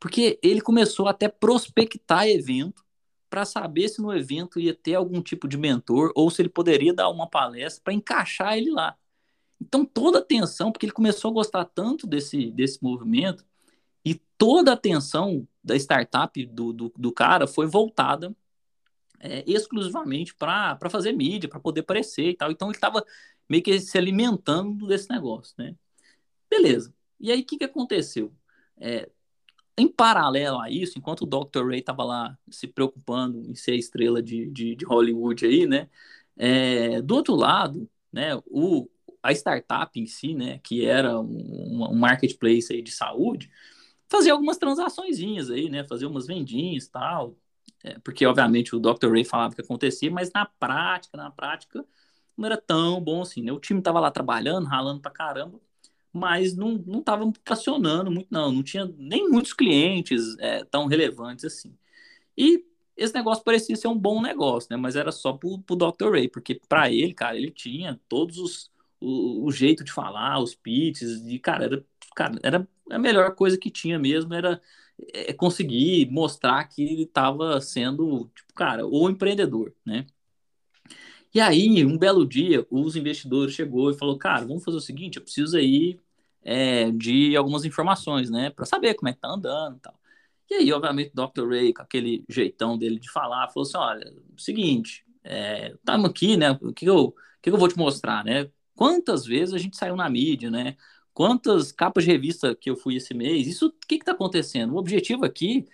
Porque 0.00 0.38
ele 0.42 0.60
começou 0.60 1.06
até 1.06 1.28
prospectar 1.28 2.26
evento 2.26 2.84
para 3.30 3.44
saber 3.44 3.88
se 3.88 4.02
no 4.02 4.12
evento 4.12 4.58
ia 4.60 4.74
ter 4.74 4.94
algum 4.94 5.22
tipo 5.22 5.46
de 5.48 5.56
mentor 5.56 6.12
ou 6.14 6.30
se 6.30 6.42
ele 6.42 6.48
poderia 6.48 6.92
dar 6.92 7.08
uma 7.08 7.28
palestra 7.28 7.82
para 7.84 7.92
encaixar 7.94 8.58
ele 8.58 8.70
lá. 8.70 8.96
Então 9.60 9.84
toda 9.84 10.18
a 10.18 10.20
atenção, 10.20 10.72
porque 10.72 10.86
ele 10.86 10.92
começou 10.92 11.30
a 11.30 11.34
gostar 11.34 11.64
tanto 11.66 12.06
desse, 12.06 12.50
desse 12.50 12.82
movimento 12.82 13.44
toda 14.42 14.72
a 14.72 14.74
atenção 14.74 15.46
da 15.62 15.76
startup 15.76 16.44
do, 16.46 16.72
do, 16.72 16.92
do 16.98 17.12
cara 17.12 17.46
foi 17.46 17.64
voltada 17.64 18.34
é, 19.20 19.44
exclusivamente 19.46 20.34
para 20.34 20.90
fazer 20.90 21.12
mídia, 21.12 21.48
para 21.48 21.60
poder 21.60 21.82
aparecer 21.82 22.30
e 22.30 22.34
tal. 22.34 22.50
Então 22.50 22.66
ele 22.66 22.76
estava 22.76 23.04
meio 23.48 23.62
que 23.62 23.78
se 23.78 23.96
alimentando 23.96 24.84
desse 24.88 25.08
negócio, 25.08 25.54
né? 25.56 25.76
Beleza. 26.50 26.92
E 27.20 27.30
aí 27.30 27.42
o 27.42 27.44
que, 27.44 27.56
que 27.56 27.62
aconteceu? 27.62 28.32
É, 28.80 29.08
em 29.78 29.86
paralelo 29.86 30.58
a 30.58 30.68
isso, 30.68 30.98
enquanto 30.98 31.22
o 31.22 31.26
Dr. 31.44 31.64
Ray 31.68 31.78
estava 31.78 32.02
lá 32.02 32.36
se 32.50 32.66
preocupando 32.66 33.38
em 33.48 33.54
ser 33.54 33.70
a 33.70 33.76
estrela 33.76 34.20
de, 34.20 34.50
de, 34.50 34.74
de 34.74 34.84
Hollywood 34.84 35.46
aí, 35.46 35.68
né? 35.68 35.88
É, 36.36 37.00
do 37.00 37.14
outro 37.14 37.36
lado, 37.36 37.88
né, 38.12 38.34
o, 38.46 38.88
a 39.22 39.30
startup 39.30 40.00
em 40.00 40.06
si, 40.06 40.34
né, 40.34 40.58
que 40.64 40.84
era 40.84 41.20
um, 41.20 41.92
um 41.92 41.94
marketplace 41.94 42.72
aí 42.72 42.82
de 42.82 42.90
saúde, 42.90 43.48
fazia 44.12 44.32
algumas 44.32 44.58
transaçõezinhas 44.58 45.50
aí, 45.50 45.70
né, 45.70 45.84
fazia 45.84 46.08
umas 46.08 46.26
vendinhas 46.26 46.86
tal, 46.86 47.36
é, 47.82 47.98
porque 48.00 48.26
obviamente 48.26 48.76
o 48.76 48.78
Dr. 48.78 49.10
Ray 49.10 49.24
falava 49.24 49.54
que 49.54 49.62
acontecia, 49.62 50.10
mas 50.10 50.30
na 50.32 50.44
prática, 50.46 51.16
na 51.16 51.30
prática, 51.30 51.84
não 52.36 52.46
era 52.46 52.56
tão 52.56 53.00
bom 53.00 53.22
assim, 53.22 53.42
né? 53.42 53.52
O 53.52 53.60
time 53.60 53.80
estava 53.80 54.00
lá 54.00 54.10
trabalhando, 54.10 54.66
ralando 54.66 55.00
pra 55.00 55.10
caramba, 55.10 55.60
mas 56.12 56.54
não 56.56 56.72
não 56.86 57.00
estava 57.00 57.30
tracionando 57.44 58.10
muito, 58.10 58.28
não. 58.30 58.52
Não 58.52 58.62
tinha 58.62 58.86
nem 58.98 59.28
muitos 59.28 59.52
clientes 59.52 60.36
é, 60.38 60.64
tão 60.64 60.86
relevantes 60.86 61.44
assim. 61.44 61.76
E 62.36 62.64
esse 62.96 63.14
negócio 63.14 63.44
parecia 63.44 63.76
ser 63.76 63.88
um 63.88 63.98
bom 63.98 64.22
negócio, 64.22 64.68
né? 64.70 64.76
Mas 64.76 64.96
era 64.96 65.12
só 65.12 65.32
pro, 65.32 65.58
pro 65.60 65.76
Dr. 65.76 66.10
Ray, 66.12 66.28
porque 66.28 66.60
para 66.68 66.90
ele, 66.90 67.14
cara, 67.14 67.36
ele 67.36 67.50
tinha 67.50 68.00
todos 68.08 68.38
os 68.38 68.72
o, 69.00 69.46
o, 69.46 69.50
jeito 69.52 69.82
de 69.84 69.92
falar, 69.92 70.38
os 70.40 70.54
pitches, 70.54 71.26
e 71.26 71.38
cara, 71.38 71.64
era, 71.64 71.84
cara, 72.14 72.38
era 72.42 72.68
a 72.90 72.98
melhor 72.98 73.34
coisa 73.34 73.58
que 73.58 73.70
tinha 73.70 73.98
mesmo, 73.98 74.34
era 74.34 74.60
é, 75.12 75.32
conseguir 75.32 76.10
mostrar 76.10 76.64
que 76.68 76.82
ele 76.82 77.02
estava 77.02 77.60
sendo, 77.60 78.30
tipo, 78.34 78.52
cara, 78.54 78.86
o 78.86 79.08
empreendedor, 79.08 79.74
né? 79.84 80.06
E 81.34 81.40
aí, 81.40 81.84
um 81.84 81.96
belo 81.96 82.26
dia, 82.26 82.66
os 82.70 82.94
investidores 82.94 83.54
chegou 83.54 83.90
e 83.90 83.94
falou, 83.94 84.18
cara, 84.18 84.46
vamos 84.46 84.62
fazer 84.64 84.76
o 84.76 84.80
seguinte, 84.80 85.16
eu 85.16 85.22
preciso 85.22 85.56
aí 85.56 85.98
é, 86.42 86.90
de 86.90 87.34
algumas 87.36 87.64
informações, 87.64 88.30
né, 88.30 88.50
para 88.50 88.66
saber 88.66 88.94
como 88.94 89.08
é 89.08 89.12
que 89.14 89.20
tá 89.20 89.28
andando 89.28 89.76
e 89.76 89.80
tal. 89.80 89.98
E 90.50 90.54
aí, 90.54 90.72
obviamente, 90.72 91.12
o 91.16 91.26
Dr. 91.26 91.48
Ray, 91.48 91.72
com 91.72 91.82
aquele 91.82 92.24
jeitão 92.28 92.76
dele 92.76 92.98
de 92.98 93.10
falar, 93.10 93.48
falou 93.48 93.66
assim, 93.66 93.78
olha, 93.78 94.14
seguinte, 94.36 95.04
estamos 95.24 96.06
é, 96.06 96.10
aqui, 96.10 96.36
né, 96.36 96.58
o 96.60 96.72
que 96.72 96.84
eu, 96.84 97.06
o 97.06 97.14
que 97.40 97.48
eu 97.48 97.56
vou 97.56 97.68
te 97.68 97.78
mostrar, 97.78 98.24
né? 98.24 98.50
Quantas 98.74 99.24
vezes 99.24 99.54
a 99.54 99.58
gente 99.58 99.76
saiu 99.76 99.96
na 99.96 100.08
mídia, 100.10 100.50
né? 100.50 100.76
Quantas 101.14 101.72
capas 101.72 102.04
de 102.04 102.10
revista 102.10 102.54
que 102.54 102.70
eu 102.70 102.76
fui 102.76 102.96
esse 102.96 103.14
mês? 103.14 103.46
Isso, 103.46 103.66
o 103.66 103.72
que 103.86 103.96
está 103.96 104.12
acontecendo? 104.12 104.74
O 104.74 104.78
objetivo 104.78 105.24
aqui 105.24 105.66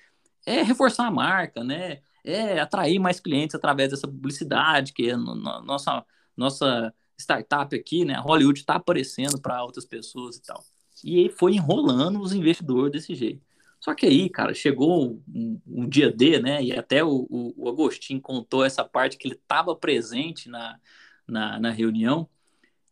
é 0.47 0.63
reforçar 0.63 1.07
a 1.07 1.11
marca, 1.11 1.63
né? 1.63 2.01
é 2.25 2.61
atrair 2.61 2.99
mais 2.99 3.21
clientes 3.21 3.55
através 3.55 3.91
dessa 3.91 4.07
publicidade, 4.07 4.93
que 4.93 5.11
é 5.11 5.17
no, 5.17 5.35
no, 5.35 5.63
nossa, 5.63 6.05
nossa 6.37 6.95
startup 7.19 7.75
aqui, 7.75 8.05
né? 8.05 8.15
Hollywood 8.19 8.61
está 8.61 8.75
aparecendo 8.75 9.41
para 9.41 9.65
outras 9.65 9.85
pessoas 9.85 10.37
e 10.37 10.43
tal. 10.43 10.63
E 11.03 11.19
aí 11.21 11.29
foi 11.31 11.55
enrolando 11.55 12.21
os 12.21 12.33
investidores 12.33 12.93
desse 12.93 13.15
jeito. 13.15 13.47
Só 13.81 13.95
que 13.95 14.07
aí, 14.07 14.29
cara, 14.29 14.53
chegou 14.53 15.23
um, 15.29 15.61
um 15.67 15.89
dia 15.89 16.13
D, 16.13 16.41
né? 16.41 16.63
E 16.63 16.73
até 16.73 17.03
o, 17.03 17.27
o, 17.31 17.55
o, 17.57 17.69
Agostinho 17.69 18.21
contou 18.21 18.65
essa 18.65 18.85
parte 18.85 19.17
que 19.17 19.29
ele 19.29 19.37
estava 19.37 19.75
presente 19.75 20.49
na, 20.49 20.79
na, 21.27 21.61
na, 21.61 21.71
reunião. 21.71 22.29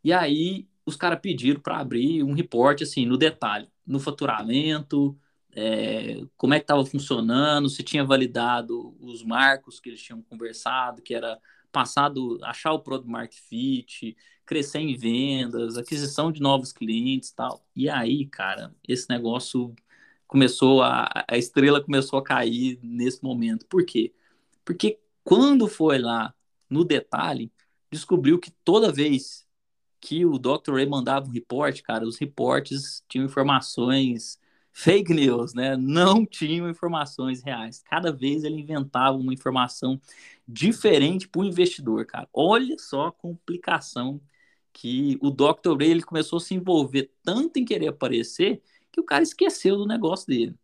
E 0.02 0.12
aí 0.12 0.68
os 0.86 0.96
caras 0.96 1.20
pediram 1.20 1.60
para 1.60 1.78
abrir 1.78 2.22
um 2.22 2.32
reporte 2.32 2.84
assim 2.84 3.04
no 3.04 3.18
detalhe, 3.18 3.68
no 3.86 4.00
faturamento, 4.00 5.18
é, 5.54 6.22
como 6.36 6.54
é 6.54 6.58
que 6.58 6.64
estava 6.64 6.84
funcionando, 6.86 7.68
se 7.68 7.82
tinha 7.82 8.04
validado 8.04 8.96
os 9.00 9.24
marcos 9.24 9.80
que 9.80 9.88
eles 9.88 10.02
tinham 10.02 10.22
conversado, 10.22 11.02
que 11.02 11.14
era 11.14 11.38
passado, 11.72 12.38
achar 12.42 12.72
o 12.72 12.80
product 12.80 13.10
market 13.10 13.38
fit, 13.38 14.16
crescer 14.46 14.78
em 14.78 14.96
vendas, 14.96 15.76
aquisição 15.76 16.30
de 16.30 16.40
novos 16.40 16.72
clientes 16.72 17.32
tal. 17.32 17.66
E 17.74 17.88
aí, 17.88 18.26
cara, 18.26 18.74
esse 18.86 19.08
negócio 19.10 19.74
começou 20.26 20.82
a, 20.82 21.08
a 21.28 21.36
estrela 21.38 21.82
começou 21.82 22.18
a 22.18 22.24
cair 22.24 22.78
nesse 22.82 23.22
momento. 23.22 23.66
Por 23.66 23.84
quê? 23.84 24.14
Porque 24.64 25.00
quando 25.24 25.68
foi 25.68 25.98
lá 25.98 26.34
no 26.68 26.84
detalhe, 26.84 27.52
descobriu 27.90 28.38
que 28.38 28.50
toda 28.64 28.92
vez 28.92 29.45
que 30.06 30.24
o 30.24 30.38
Dr. 30.38 30.74
Ray 30.74 30.86
mandava 30.86 31.26
um 31.26 31.32
report, 31.32 31.82
cara, 31.82 32.06
os 32.06 32.16
reportes 32.16 33.02
tinham 33.08 33.24
informações 33.26 34.38
fake 34.72 35.12
news, 35.12 35.52
né? 35.52 35.76
Não 35.76 36.24
tinham 36.24 36.70
informações 36.70 37.42
reais. 37.42 37.82
Cada 37.84 38.12
vez 38.12 38.44
ele 38.44 38.60
inventava 38.60 39.16
uma 39.16 39.34
informação 39.34 40.00
diferente 40.46 41.26
para 41.26 41.40
o 41.40 41.44
investidor, 41.44 42.06
cara. 42.06 42.28
Olha 42.32 42.76
só 42.78 43.08
a 43.08 43.12
complicação 43.12 44.20
que 44.72 45.18
o 45.20 45.28
Dr. 45.28 45.76
Ray 45.76 45.90
ele 45.90 46.02
começou 46.02 46.36
a 46.36 46.40
se 46.40 46.54
envolver 46.54 47.10
tanto 47.24 47.58
em 47.58 47.64
querer 47.64 47.88
aparecer 47.88 48.62
que 48.92 49.00
o 49.00 49.04
cara 49.04 49.24
esqueceu 49.24 49.76
do 49.76 49.88
negócio 49.88 50.28
dele. 50.28 50.54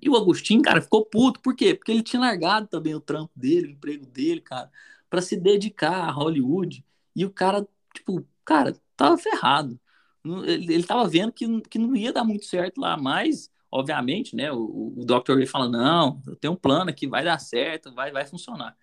E 0.00 0.08
o 0.08 0.16
Agostinho, 0.16 0.62
cara, 0.62 0.80
ficou 0.80 1.04
puto. 1.04 1.40
Por 1.40 1.56
quê? 1.56 1.74
Porque 1.74 1.90
ele 1.90 2.02
tinha 2.04 2.20
largado 2.20 2.68
também 2.68 2.94
o 2.94 3.00
trampo 3.00 3.32
dele, 3.34 3.66
o 3.66 3.70
emprego 3.72 4.06
dele, 4.06 4.40
cara, 4.40 4.70
para 5.10 5.20
se 5.20 5.36
dedicar 5.36 6.08
a 6.08 6.12
Hollywood. 6.12 6.84
E 7.16 7.24
o 7.24 7.30
cara, 7.30 7.66
tipo, 7.92 8.24
cara, 8.44 8.74
tava 8.96 9.16
ferrado 9.18 9.78
ele 10.24 10.76
estava 10.76 11.08
vendo 11.08 11.32
que, 11.32 11.60
que 11.62 11.78
não 11.78 11.96
ia 11.96 12.12
dar 12.12 12.24
muito 12.24 12.44
certo 12.44 12.80
lá, 12.80 12.96
mas, 12.96 13.50
obviamente, 13.70 14.36
né, 14.36 14.52
o, 14.52 14.94
o 14.96 15.04
Dr. 15.04 15.34
Ray 15.36 15.46
fala, 15.46 15.68
não, 15.68 16.22
eu 16.26 16.36
tenho 16.36 16.52
um 16.52 16.56
plano 16.56 16.90
aqui, 16.90 17.06
vai 17.06 17.24
dar 17.24 17.38
certo, 17.38 17.92
vai, 17.92 18.12
vai 18.12 18.24
funcionar. 18.24 18.76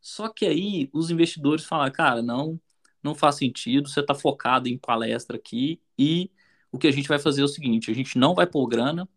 Só 0.00 0.28
que 0.28 0.46
aí 0.46 0.88
os 0.92 1.10
investidores 1.10 1.64
falam, 1.64 1.90
cara, 1.90 2.22
não, 2.22 2.60
não 3.02 3.14
faz 3.14 3.36
sentido, 3.36 3.88
você 3.88 4.00
está 4.00 4.14
focado 4.14 4.68
em 4.68 4.78
palestra 4.78 5.36
aqui 5.36 5.80
e 5.98 6.30
o 6.70 6.78
que 6.78 6.86
a 6.86 6.92
gente 6.92 7.08
vai 7.08 7.18
fazer 7.18 7.42
é 7.42 7.44
o 7.44 7.48
seguinte, 7.48 7.90
a 7.90 7.94
gente 7.94 8.18
não 8.18 8.34
vai 8.34 8.46
pôr 8.46 8.66
grana 8.68 9.08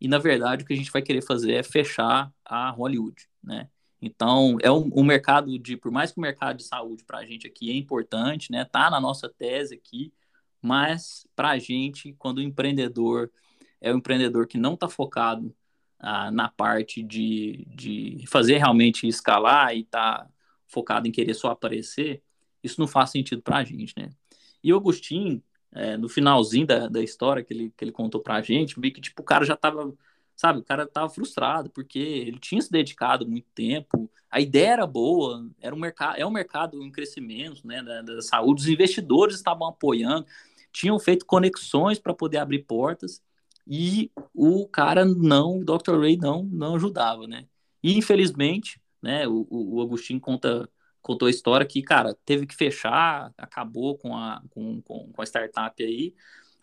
e, 0.00 0.08
na 0.08 0.18
verdade, 0.18 0.64
o 0.64 0.66
que 0.66 0.74
a 0.74 0.76
gente 0.76 0.92
vai 0.92 1.00
querer 1.02 1.22
fazer 1.22 1.52
é 1.54 1.62
fechar 1.62 2.32
a 2.44 2.70
Hollywood, 2.70 3.26
né? 3.42 3.70
Então, 4.06 4.56
é 4.62 4.70
um, 4.70 4.90
um 4.94 5.04
mercado 5.04 5.58
de, 5.58 5.76
por 5.76 5.90
mais 5.90 6.12
que 6.12 6.18
o 6.18 6.22
mercado 6.22 6.56
de 6.56 6.64
saúde 6.64 7.04
para 7.04 7.18
a 7.18 7.24
gente 7.26 7.46
aqui 7.46 7.70
é 7.70 7.74
importante, 7.74 8.50
né? 8.52 8.64
Tá 8.64 8.90
na 8.90 9.00
nossa 9.00 9.28
tese 9.28 9.74
aqui, 9.74 10.12
mas 10.62 11.26
para 11.34 11.50
a 11.50 11.58
gente, 11.58 12.14
quando 12.18 12.38
o 12.38 12.42
empreendedor 12.42 13.30
é 13.80 13.92
um 13.92 13.98
empreendedor 13.98 14.46
que 14.46 14.58
não 14.58 14.74
está 14.74 14.88
focado 14.88 15.54
ah, 15.98 16.30
na 16.30 16.48
parte 16.48 17.02
de, 17.02 17.66
de 17.68 18.24
fazer 18.26 18.58
realmente 18.58 19.06
escalar 19.06 19.74
e 19.74 19.80
está 19.80 20.28
focado 20.66 21.06
em 21.06 21.12
querer 21.12 21.34
só 21.34 21.50
aparecer, 21.50 22.22
isso 22.62 22.80
não 22.80 22.88
faz 22.88 23.10
sentido 23.10 23.42
para 23.42 23.58
a 23.58 23.64
gente, 23.64 23.94
né? 23.96 24.10
E 24.62 24.72
o 24.72 24.76
Agostinho, 24.76 25.42
é, 25.72 25.96
no 25.96 26.08
finalzinho 26.08 26.66
da, 26.66 26.88
da 26.88 27.02
história 27.02 27.44
que 27.44 27.52
ele, 27.52 27.72
que 27.76 27.84
ele 27.84 27.92
contou 27.92 28.20
para 28.20 28.36
a 28.36 28.42
gente, 28.42 28.78
vi 28.80 28.90
que 28.90 29.00
tipo, 29.00 29.22
o 29.22 29.24
cara 29.24 29.44
já 29.44 29.54
estava, 29.54 29.92
sabe, 30.36 30.60
o 30.60 30.64
cara 30.64 30.84
estava 30.84 31.08
frustrado, 31.08 31.70
porque 31.70 31.98
ele 31.98 32.38
tinha 32.38 32.60
se 32.60 32.70
dedicado 32.70 33.26
muito 33.26 33.46
tempo, 33.54 34.10
a 34.30 34.40
ideia 34.40 34.72
era 34.74 34.86
boa, 34.86 35.48
era 35.60 35.74
um 35.74 35.78
mercado, 35.78 36.16
é 36.18 36.26
um 36.26 36.30
mercado 36.30 36.82
em 36.82 36.92
crescimento, 36.92 37.66
né, 37.66 37.82
da, 37.82 38.02
da 38.02 38.20
saúde, 38.20 38.62
os 38.62 38.68
investidores 38.68 39.34
estavam 39.36 39.66
apoiando, 39.66 40.26
tinham 40.70 40.98
feito 40.98 41.24
conexões 41.24 41.98
para 41.98 42.12
poder 42.12 42.36
abrir 42.36 42.64
portas 42.64 43.22
e 43.66 44.12
o 44.34 44.68
cara 44.68 45.04
não, 45.04 45.60
o 45.60 45.64
Dr. 45.64 45.98
Ray 45.98 46.18
não, 46.18 46.42
não 46.44 46.76
ajudava, 46.76 47.26
né? 47.26 47.46
E 47.82 47.96
infelizmente, 47.96 48.80
né, 49.02 49.26
o, 49.26 49.46
o 49.50 49.80
Agostinho 49.80 50.20
conta, 50.20 50.68
contou 51.00 51.26
a 51.26 51.30
história 51.30 51.66
que, 51.66 51.82
cara, 51.82 52.14
teve 52.24 52.46
que 52.46 52.54
fechar, 52.54 53.32
acabou 53.38 53.96
com 53.96 54.14
a, 54.16 54.42
com, 54.50 54.82
com, 54.82 55.10
com 55.12 55.22
a 55.22 55.24
startup 55.24 55.82
aí. 55.82 56.14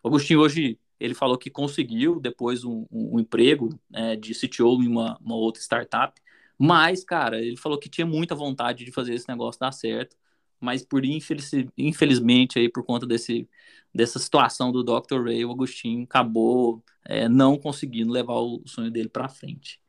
O 0.04 0.10
Agostinho 0.10 0.42
hoje, 0.42 0.80
ele 1.04 1.14
falou 1.14 1.38
que 1.38 1.50
conseguiu 1.50 2.20
depois 2.20 2.64
um, 2.64 2.86
um, 2.92 3.16
um 3.16 3.20
emprego 3.20 3.70
né, 3.90 4.16
de 4.16 4.34
CTO 4.34 4.82
em 4.84 4.88
uma, 4.88 5.18
uma 5.22 5.36
outra 5.36 5.62
startup, 5.62 6.20
mas, 6.58 7.04
cara, 7.04 7.42
ele 7.42 7.58
falou 7.58 7.78
que 7.78 7.90
tinha 7.90 8.06
muita 8.06 8.36
vontade 8.36 8.86
de 8.86 8.92
fazer 8.92 9.14
esse 9.14 9.28
negócio 9.28 9.60
dar 9.60 9.72
certo 9.72 10.16
mas 10.64 10.82
por 10.82 11.04
infeliz, 11.04 11.52
infelizmente 11.78 12.58
aí 12.58 12.70
por 12.70 12.86
conta 12.86 13.06
desse, 13.06 13.50
dessa 13.94 14.18
situação 14.18 14.72
do 14.72 14.82
Dr. 14.82 15.22
Ray, 15.22 15.44
o 15.44 15.52
Agostinho 15.52 16.04
acabou 16.06 16.82
é, 17.04 17.28
não 17.28 17.58
conseguindo 17.58 18.14
levar 18.14 18.36
o 18.36 18.64
sonho 18.66 18.90
dele 18.90 19.10
para 19.10 19.28
frente. 19.28 19.82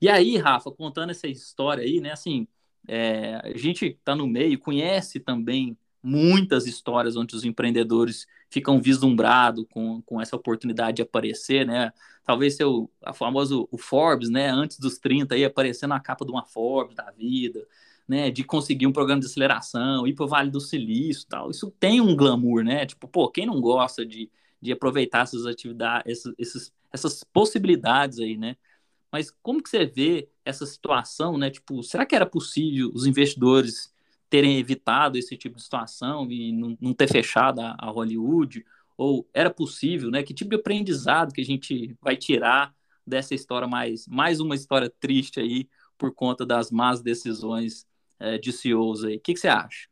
E 0.00 0.10
aí, 0.10 0.36
Rafa, 0.36 0.70
contando 0.70 1.10
essa 1.10 1.26
história 1.26 1.82
aí, 1.82 1.98
né, 2.00 2.12
assim, 2.12 2.46
é, 2.86 3.36
a 3.36 3.56
gente 3.56 3.86
está 3.86 4.14
no 4.14 4.26
meio, 4.26 4.58
conhece 4.58 5.18
também 5.18 5.78
muitas 6.02 6.66
histórias 6.66 7.16
onde 7.16 7.36
os 7.36 7.44
empreendedores 7.44 8.26
ficam 8.50 8.80
vislumbrados 8.80 9.64
com, 9.70 10.02
com 10.02 10.20
essa 10.20 10.36
oportunidade 10.36 10.96
de 10.96 11.02
aparecer, 11.02 11.66
né? 11.66 11.92
Talvez 12.24 12.56
seu 12.56 12.90
a 13.02 13.12
famoso 13.12 13.68
o 13.70 13.78
Forbes, 13.78 14.28
né? 14.28 14.48
Antes 14.48 14.78
dos 14.78 14.98
30 14.98 15.34
aí 15.34 15.44
aparecendo 15.44 15.90
na 15.90 16.00
capa 16.00 16.24
de 16.24 16.32
uma 16.32 16.44
Forbes 16.44 16.96
da 16.96 17.10
vida, 17.10 17.66
né, 18.06 18.30
de 18.30 18.44
conseguir 18.44 18.86
um 18.86 18.92
programa 18.92 19.20
de 19.20 19.26
aceleração, 19.26 20.06
ir 20.06 20.14
para 20.14 20.24
o 20.24 20.28
Vale 20.28 20.50
do 20.50 20.60
Silício 20.60 21.26
tal. 21.28 21.50
Isso 21.50 21.70
tem 21.78 22.00
um 22.00 22.16
glamour, 22.16 22.62
né? 22.64 22.84
Tipo, 22.84 23.08
pô, 23.08 23.28
quem 23.30 23.46
não 23.46 23.60
gosta 23.60 24.04
de, 24.04 24.30
de 24.60 24.72
aproveitar 24.72 25.22
essas 25.22 25.46
atividades, 25.46 26.24
esses, 26.38 26.72
essas 26.92 27.24
possibilidades 27.24 28.18
aí, 28.18 28.36
né? 28.36 28.56
Mas 29.10 29.30
como 29.42 29.62
que 29.62 29.68
você 29.70 29.86
vê 29.86 30.28
essa 30.44 30.66
situação, 30.66 31.38
né? 31.38 31.50
Tipo, 31.50 31.82
será 31.82 32.04
que 32.04 32.14
era 32.14 32.26
possível 32.26 32.90
os 32.94 33.06
investidores 33.06 33.92
terem 34.32 34.56
evitado 34.56 35.18
esse 35.18 35.36
tipo 35.36 35.56
de 35.56 35.62
situação 35.62 36.26
e 36.30 36.52
não, 36.52 36.74
não 36.80 36.94
ter 36.94 37.06
fechado 37.06 37.60
a, 37.60 37.76
a, 37.78 37.90
Hollywood? 37.90 38.64
Ou 38.96 39.28
era 39.34 39.50
possível, 39.50 40.10
né? 40.10 40.22
Que 40.22 40.32
tipo 40.32 40.48
de 40.48 40.56
aprendizado 40.56 41.34
que 41.34 41.42
a 41.42 41.44
gente 41.44 41.94
vai 42.00 42.16
tirar 42.16 42.74
dessa 43.06 43.34
história 43.34 43.68
mais, 43.68 44.08
mais 44.08 44.40
uma 44.40 44.54
história 44.54 44.90
triste 44.98 45.38
aí 45.38 45.68
por 45.98 46.14
conta 46.14 46.46
das 46.46 46.70
más 46.70 47.02
decisões 47.02 47.86
é, 48.18 48.38
de 48.38 48.54
CEOs 48.54 49.04
aí? 49.04 49.16
O 49.16 49.20
que, 49.20 49.34
que 49.34 49.40
você 49.40 49.48
acha? 49.48 49.86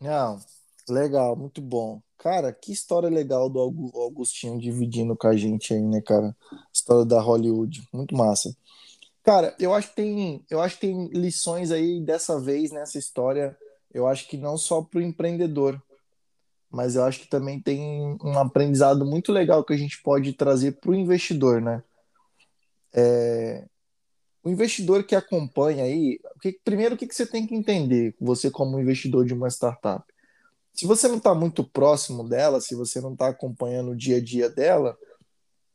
Não, 0.00 0.38
legal, 0.88 1.34
muito 1.34 1.60
bom. 1.60 2.00
Cara, 2.18 2.52
que 2.52 2.70
história 2.70 3.08
legal 3.08 3.50
do 3.50 3.58
Augustinho 3.94 4.60
dividindo 4.60 5.16
com 5.16 5.26
a 5.26 5.36
gente 5.36 5.74
aí, 5.74 5.82
né, 5.82 6.00
cara? 6.00 6.36
História 6.72 7.04
da 7.04 7.20
Hollywood, 7.20 7.82
muito 7.92 8.14
massa. 8.14 8.56
Cara, 9.26 9.56
eu 9.58 9.74
acho 9.74 9.88
que 9.88 9.96
tem, 9.96 10.46
eu 10.48 10.60
acho 10.62 10.76
que 10.76 10.82
tem 10.82 11.08
lições 11.08 11.72
aí 11.72 12.00
dessa 12.00 12.40
vez 12.40 12.70
nessa 12.70 12.96
história. 12.96 13.58
Eu 13.92 14.06
acho 14.06 14.28
que 14.28 14.36
não 14.36 14.56
só 14.56 14.80
para 14.82 15.00
o 15.00 15.02
empreendedor, 15.02 15.82
mas 16.70 16.94
eu 16.94 17.02
acho 17.02 17.18
que 17.18 17.28
também 17.28 17.60
tem 17.60 18.16
um 18.22 18.38
aprendizado 18.38 19.04
muito 19.04 19.32
legal 19.32 19.64
que 19.64 19.72
a 19.72 19.76
gente 19.76 20.00
pode 20.00 20.32
trazer 20.32 20.78
para 20.78 20.92
o 20.92 20.94
investidor, 20.94 21.60
né? 21.60 21.82
É, 22.94 23.66
o 24.44 24.48
investidor 24.48 25.02
que 25.02 25.16
acompanha 25.16 25.82
aí, 25.82 26.20
primeiro 26.64 26.94
o 26.94 26.98
que, 26.98 27.08
que 27.08 27.14
você 27.14 27.26
tem 27.26 27.48
que 27.48 27.54
entender, 27.56 28.14
você 28.20 28.48
como 28.48 28.78
investidor 28.78 29.26
de 29.26 29.34
uma 29.34 29.48
startup? 29.48 30.04
Se 30.72 30.86
você 30.86 31.08
não 31.08 31.16
está 31.16 31.34
muito 31.34 31.64
próximo 31.64 32.28
dela, 32.28 32.60
se 32.60 32.76
você 32.76 33.00
não 33.00 33.14
está 33.14 33.26
acompanhando 33.26 33.90
o 33.90 33.96
dia 33.96 34.18
a 34.18 34.22
dia 34.22 34.48
dela, 34.48 34.96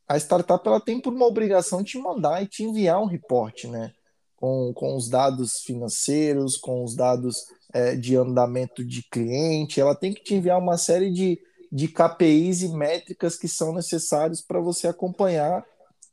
a 0.08 0.16
startup 0.18 0.66
ela 0.66 0.80
tem 0.80 1.00
por 1.00 1.12
uma 1.12 1.26
obrigação 1.26 1.82
te 1.82 1.98
mandar 1.98 2.42
e 2.42 2.46
te 2.46 2.62
enviar 2.64 3.00
um 3.00 3.06
reporte, 3.06 3.66
né? 3.66 3.92
Com, 4.36 4.72
com 4.74 4.96
os 4.96 5.08
dados 5.08 5.60
financeiros, 5.60 6.56
com 6.56 6.82
os 6.82 6.96
dados 6.96 7.46
é, 7.72 7.94
de 7.94 8.16
andamento 8.16 8.84
de 8.84 9.02
cliente, 9.08 9.80
ela 9.80 9.94
tem 9.94 10.12
que 10.12 10.22
te 10.22 10.34
enviar 10.34 10.58
uma 10.58 10.76
série 10.76 11.10
de, 11.12 11.40
de 11.70 11.88
KPIs 11.88 12.62
e 12.62 12.68
métricas 12.68 13.36
que 13.36 13.46
são 13.46 13.72
necessários 13.72 14.42
para 14.42 14.60
você 14.60 14.88
acompanhar 14.88 15.64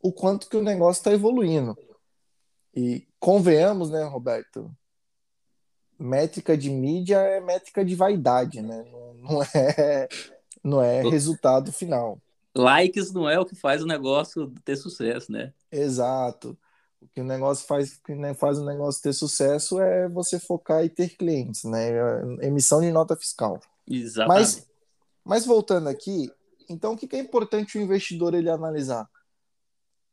o 0.02 0.14
quanto 0.14 0.48
que 0.48 0.56
o 0.56 0.64
negócio 0.64 1.00
está 1.00 1.12
evoluindo. 1.12 1.76
E 2.76 3.08
convenhamos, 3.20 3.90
né, 3.90 4.04
Roberto? 4.04 4.72
Métrica 5.98 6.56
de 6.56 6.70
mídia 6.70 7.18
é 7.18 7.42
métrica 7.42 7.84
de 7.84 7.96
vaidade, 7.96 8.62
né? 8.62 8.86
Não, 8.92 9.14
não 9.16 9.44
é, 9.44 10.08
não 10.64 10.82
é 10.82 11.02
resultado 11.02 11.74
final 11.74 12.22
likes 12.56 13.12
não 13.12 13.30
é 13.30 13.40
o 13.40 13.46
que 13.46 13.56
faz 13.56 13.82
o 13.82 13.88
negócio 13.88 14.54
ter 14.64 14.76
sucesso, 14.76 15.32
né? 15.32 15.54
Exato. 15.72 16.58
O 17.02 17.08
que 17.08 17.22
o 17.22 17.24
negócio 17.24 17.66
faz, 17.66 17.98
que 17.98 18.14
faz 18.36 18.60
o 18.60 18.66
negócio 18.66 19.02
ter 19.02 19.14
sucesso 19.14 19.80
é 19.80 20.10
você 20.10 20.40
focar 20.40 20.84
e 20.84 20.90
ter 20.90 21.16
clientes, 21.16 21.64
né? 21.64 21.90
Emissão 22.42 22.82
de 22.82 22.92
nota 22.92 23.16
fiscal. 23.16 23.60
Exatamente. 23.88 24.28
Mas, 24.28 24.68
mas 25.24 25.46
voltando 25.46 25.88
aqui, 25.88 26.32
então 26.70 26.94
o 26.94 26.98
que 26.98 27.16
é 27.16 27.20
importante 27.20 27.78
o 27.78 27.82
investidor 27.82 28.34
ele 28.34 28.50
analisar? 28.50 29.10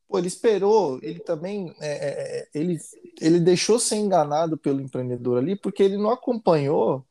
Pô, 0.08 0.18
ele 0.18 0.28
esperou, 0.28 1.00
ele 1.02 1.18
também, 1.18 1.74
é, 1.80 1.88
é, 1.90 2.38
é, 2.38 2.48
ele, 2.54 2.78
ele 3.20 3.40
deixou 3.40 3.78
ser 3.78 3.96
enganado 3.96 4.56
pelo 4.56 4.80
empreendedor 4.80 5.38
ali, 5.38 5.56
porque 5.56 5.82
ele 5.82 5.96
não 5.96 6.10
acompanhou 6.10 7.04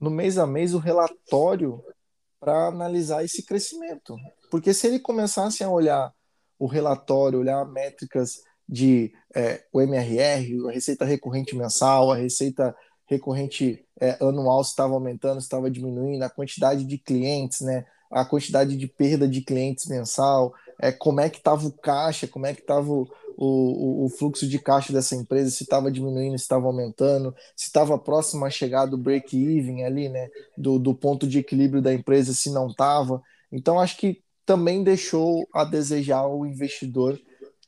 no 0.00 0.10
mês 0.10 0.36
a 0.36 0.46
mês 0.46 0.74
o 0.74 0.78
relatório 0.78 1.82
para 2.40 2.66
analisar 2.66 3.24
esse 3.24 3.44
crescimento. 3.44 4.16
Porque 4.50 4.74
se 4.74 4.86
ele 4.86 4.98
começasse 4.98 5.62
a 5.62 5.70
olhar 5.70 6.12
o 6.58 6.66
relatório, 6.66 7.38
olhar 7.38 7.64
métricas 7.64 8.40
de 8.68 9.12
é, 9.34 9.64
o 9.72 9.80
MRR, 9.80 10.68
a 10.68 10.72
receita 10.72 11.04
recorrente 11.04 11.56
mensal, 11.56 12.12
a 12.12 12.16
receita 12.16 12.74
recorrente 13.06 13.84
é, 14.00 14.16
anual 14.20 14.62
se 14.62 14.70
estava 14.70 14.94
aumentando, 14.94 15.40
se 15.40 15.46
estava 15.46 15.70
diminuindo, 15.70 16.22
a 16.22 16.30
quantidade 16.30 16.84
de 16.84 16.96
clientes, 16.96 17.60
né, 17.62 17.84
a 18.10 18.24
quantidade 18.24 18.76
de 18.76 18.86
perda 18.86 19.26
de 19.26 19.40
clientes 19.40 19.86
mensal, 19.86 20.54
é, 20.80 20.92
como 20.92 21.20
é 21.20 21.28
que 21.28 21.38
estava 21.38 21.66
o 21.66 21.72
caixa, 21.72 22.28
como 22.28 22.46
é 22.46 22.54
que 22.54 22.60
estava 22.60 22.88
o, 22.90 23.08
o, 23.36 24.04
o, 24.04 24.08
fluxo 24.08 24.46
de 24.46 24.58
caixa 24.58 24.92
dessa 24.92 25.16
empresa, 25.16 25.50
se 25.50 25.64
estava 25.64 25.90
diminuindo, 25.90 26.38
se 26.38 26.44
estava 26.44 26.66
aumentando, 26.66 27.34
se 27.56 27.66
estava 27.66 27.98
próximo 27.98 28.44
a 28.44 28.50
chegar 28.50 28.86
do 28.86 28.96
break-even 28.96 29.84
ali, 29.84 30.08
né, 30.08 30.28
do, 30.56 30.78
do 30.78 30.94
ponto 30.94 31.26
de 31.26 31.38
equilíbrio 31.38 31.82
da 31.82 31.92
empresa, 31.92 32.32
se 32.32 32.50
não 32.50 32.68
estava. 32.68 33.20
Então, 33.50 33.80
acho 33.80 33.96
que 33.96 34.22
também 34.50 34.82
deixou 34.82 35.48
a 35.54 35.62
desejar 35.62 36.26
o 36.26 36.44
investidor 36.44 37.16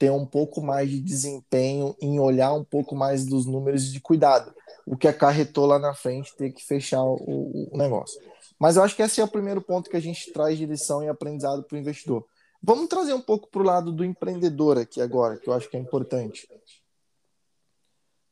ter 0.00 0.10
um 0.10 0.26
pouco 0.26 0.60
mais 0.60 0.90
de 0.90 0.98
desempenho 0.98 1.94
em 2.00 2.18
olhar 2.18 2.52
um 2.54 2.64
pouco 2.64 2.96
mais 2.96 3.24
dos 3.24 3.46
números 3.46 3.92
de 3.92 4.00
cuidado, 4.00 4.52
o 4.84 4.96
que 4.96 5.06
acarretou 5.06 5.64
lá 5.64 5.78
na 5.78 5.94
frente 5.94 6.34
ter 6.34 6.50
que 6.50 6.60
fechar 6.60 7.04
o, 7.04 7.68
o 7.70 7.78
negócio. 7.78 8.20
Mas 8.58 8.74
eu 8.74 8.82
acho 8.82 8.96
que 8.96 9.02
esse 9.02 9.20
é 9.20 9.24
o 9.24 9.28
primeiro 9.28 9.62
ponto 9.62 9.88
que 9.88 9.96
a 9.96 10.00
gente 10.00 10.32
traz 10.32 10.58
de 10.58 10.66
lição 10.66 11.04
e 11.04 11.08
aprendizado 11.08 11.62
para 11.62 11.76
o 11.76 11.78
investidor. 11.78 12.26
Vamos 12.60 12.88
trazer 12.88 13.14
um 13.14 13.20
pouco 13.20 13.48
para 13.48 13.62
o 13.62 13.64
lado 13.64 13.92
do 13.92 14.04
empreendedor 14.04 14.76
aqui 14.76 15.00
agora, 15.00 15.36
que 15.36 15.48
eu 15.48 15.52
acho 15.52 15.70
que 15.70 15.76
é 15.76 15.80
importante. 15.80 16.48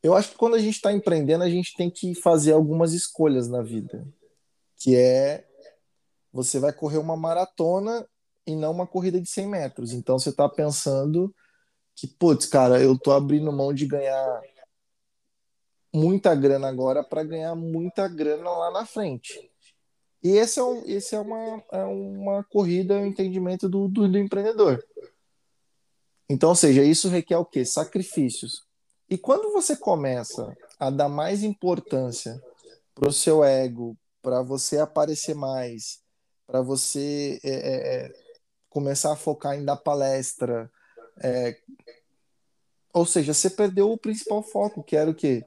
Eu 0.02 0.16
acho 0.16 0.30
que 0.30 0.36
quando 0.36 0.56
a 0.56 0.60
gente 0.60 0.74
está 0.74 0.92
empreendendo, 0.92 1.44
a 1.44 1.48
gente 1.48 1.76
tem 1.76 1.88
que 1.88 2.16
fazer 2.16 2.50
algumas 2.50 2.94
escolhas 2.94 3.46
na 3.46 3.62
vida, 3.62 4.04
que 4.76 4.96
é 4.96 5.46
você 6.32 6.58
vai 6.58 6.72
correr 6.72 6.98
uma 6.98 7.16
maratona 7.16 8.04
e 8.46 8.54
não 8.54 8.72
uma 8.72 8.86
corrida 8.86 9.20
de 9.20 9.28
100 9.28 9.46
metros. 9.46 9.92
Então 9.92 10.18
você 10.18 10.30
está 10.30 10.48
pensando 10.48 11.34
que, 11.94 12.06
putz, 12.06 12.46
cara, 12.46 12.80
eu 12.80 12.98
tô 12.98 13.12
abrindo 13.12 13.52
mão 13.52 13.72
de 13.72 13.86
ganhar 13.86 14.40
muita 15.92 16.34
grana 16.34 16.68
agora 16.68 17.02
para 17.02 17.24
ganhar 17.24 17.54
muita 17.54 18.08
grana 18.08 18.50
lá 18.50 18.70
na 18.70 18.86
frente. 18.86 19.50
E 20.22 20.30
esse 20.30 20.58
é, 20.58 20.62
um, 20.62 20.82
esse 20.86 21.14
é, 21.14 21.20
uma, 21.20 21.64
é 21.72 21.84
uma 21.84 22.44
corrida, 22.44 22.94
é 22.94 22.98
um 22.98 23.06
entendimento 23.06 23.68
do, 23.68 23.88
do, 23.88 24.08
do 24.08 24.18
empreendedor. 24.18 24.84
Então, 26.28 26.50
ou 26.50 26.54
seja, 26.54 26.82
isso 26.82 27.08
requer 27.08 27.38
o 27.38 27.44
quê? 27.44 27.64
Sacrifícios. 27.64 28.64
E 29.08 29.18
quando 29.18 29.52
você 29.52 29.76
começa 29.76 30.56
a 30.78 30.90
dar 30.90 31.08
mais 31.08 31.42
importância 31.42 32.40
para 32.94 33.08
o 33.08 33.12
seu 33.12 33.42
ego, 33.42 33.96
para 34.22 34.42
você 34.42 34.78
aparecer 34.78 35.34
mais, 35.34 36.00
para 36.46 36.60
você 36.60 37.40
é, 37.42 37.50
é, 37.50 38.04
é 38.06 38.29
começar 38.70 39.12
a 39.12 39.16
focar 39.16 39.54
em 39.56 39.64
dar 39.64 39.76
palestra. 39.76 40.70
É... 41.20 41.58
Ou 42.94 43.04
seja, 43.04 43.34
você 43.34 43.50
perdeu 43.50 43.90
o 43.90 43.98
principal 43.98 44.42
foco, 44.42 44.82
que 44.82 44.96
era 44.96 45.10
o 45.10 45.14
quê? 45.14 45.44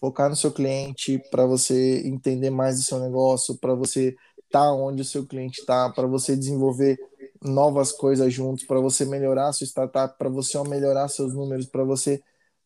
Focar 0.00 0.28
no 0.28 0.36
seu 0.36 0.50
cliente, 0.50 1.18
para 1.30 1.46
você 1.46 2.02
entender 2.04 2.50
mais 2.50 2.76
do 2.76 2.82
seu 2.82 2.98
negócio, 2.98 3.56
para 3.56 3.74
você 3.74 4.08
estar 4.44 4.66
tá 4.66 4.72
onde 4.72 5.02
o 5.02 5.04
seu 5.04 5.24
cliente 5.24 5.60
está, 5.60 5.88
para 5.90 6.06
você 6.06 6.36
desenvolver 6.36 6.98
novas 7.42 7.92
coisas 7.92 8.32
juntos, 8.32 8.64
para 8.64 8.80
você 8.80 9.04
melhorar 9.04 9.48
a 9.48 9.52
sua 9.52 9.66
startup, 9.66 10.16
para 10.18 10.28
você 10.28 10.60
melhorar 10.64 11.08
seus 11.08 11.34
números, 11.34 11.66
para 11.66 11.84
você 11.84 12.22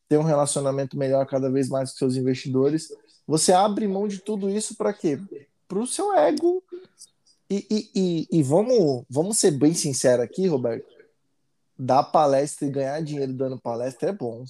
ter 0.08 0.18
um 0.18 0.22
relacionamento 0.22 0.96
melhor 0.96 1.26
cada 1.26 1.50
vez 1.50 1.68
mais 1.68 1.92
com 1.92 1.98
seus 1.98 2.16
investidores. 2.16 2.88
Você 3.26 3.52
abre 3.52 3.86
mão 3.86 4.08
de 4.08 4.18
tudo 4.18 4.48
isso 4.48 4.76
para 4.76 4.92
quê? 4.92 5.20
Para 5.68 5.78
o 5.78 5.86
seu 5.86 6.14
ego 6.14 6.62
e, 7.50 7.66
e, 7.70 7.90
e, 7.94 8.38
e, 8.38 8.42
vamos, 8.42 9.04
vamos 9.08 9.38
ser 9.38 9.52
bem 9.52 9.74
sinceros 9.74 10.24
aqui, 10.24 10.46
Roberto. 10.46 10.86
Dar 11.78 12.02
palestra 12.02 12.66
e 12.66 12.70
ganhar 12.70 13.00
dinheiro 13.02 13.32
dando 13.32 13.58
palestra 13.58 14.10
é 14.10 14.12
bom. 14.12 14.44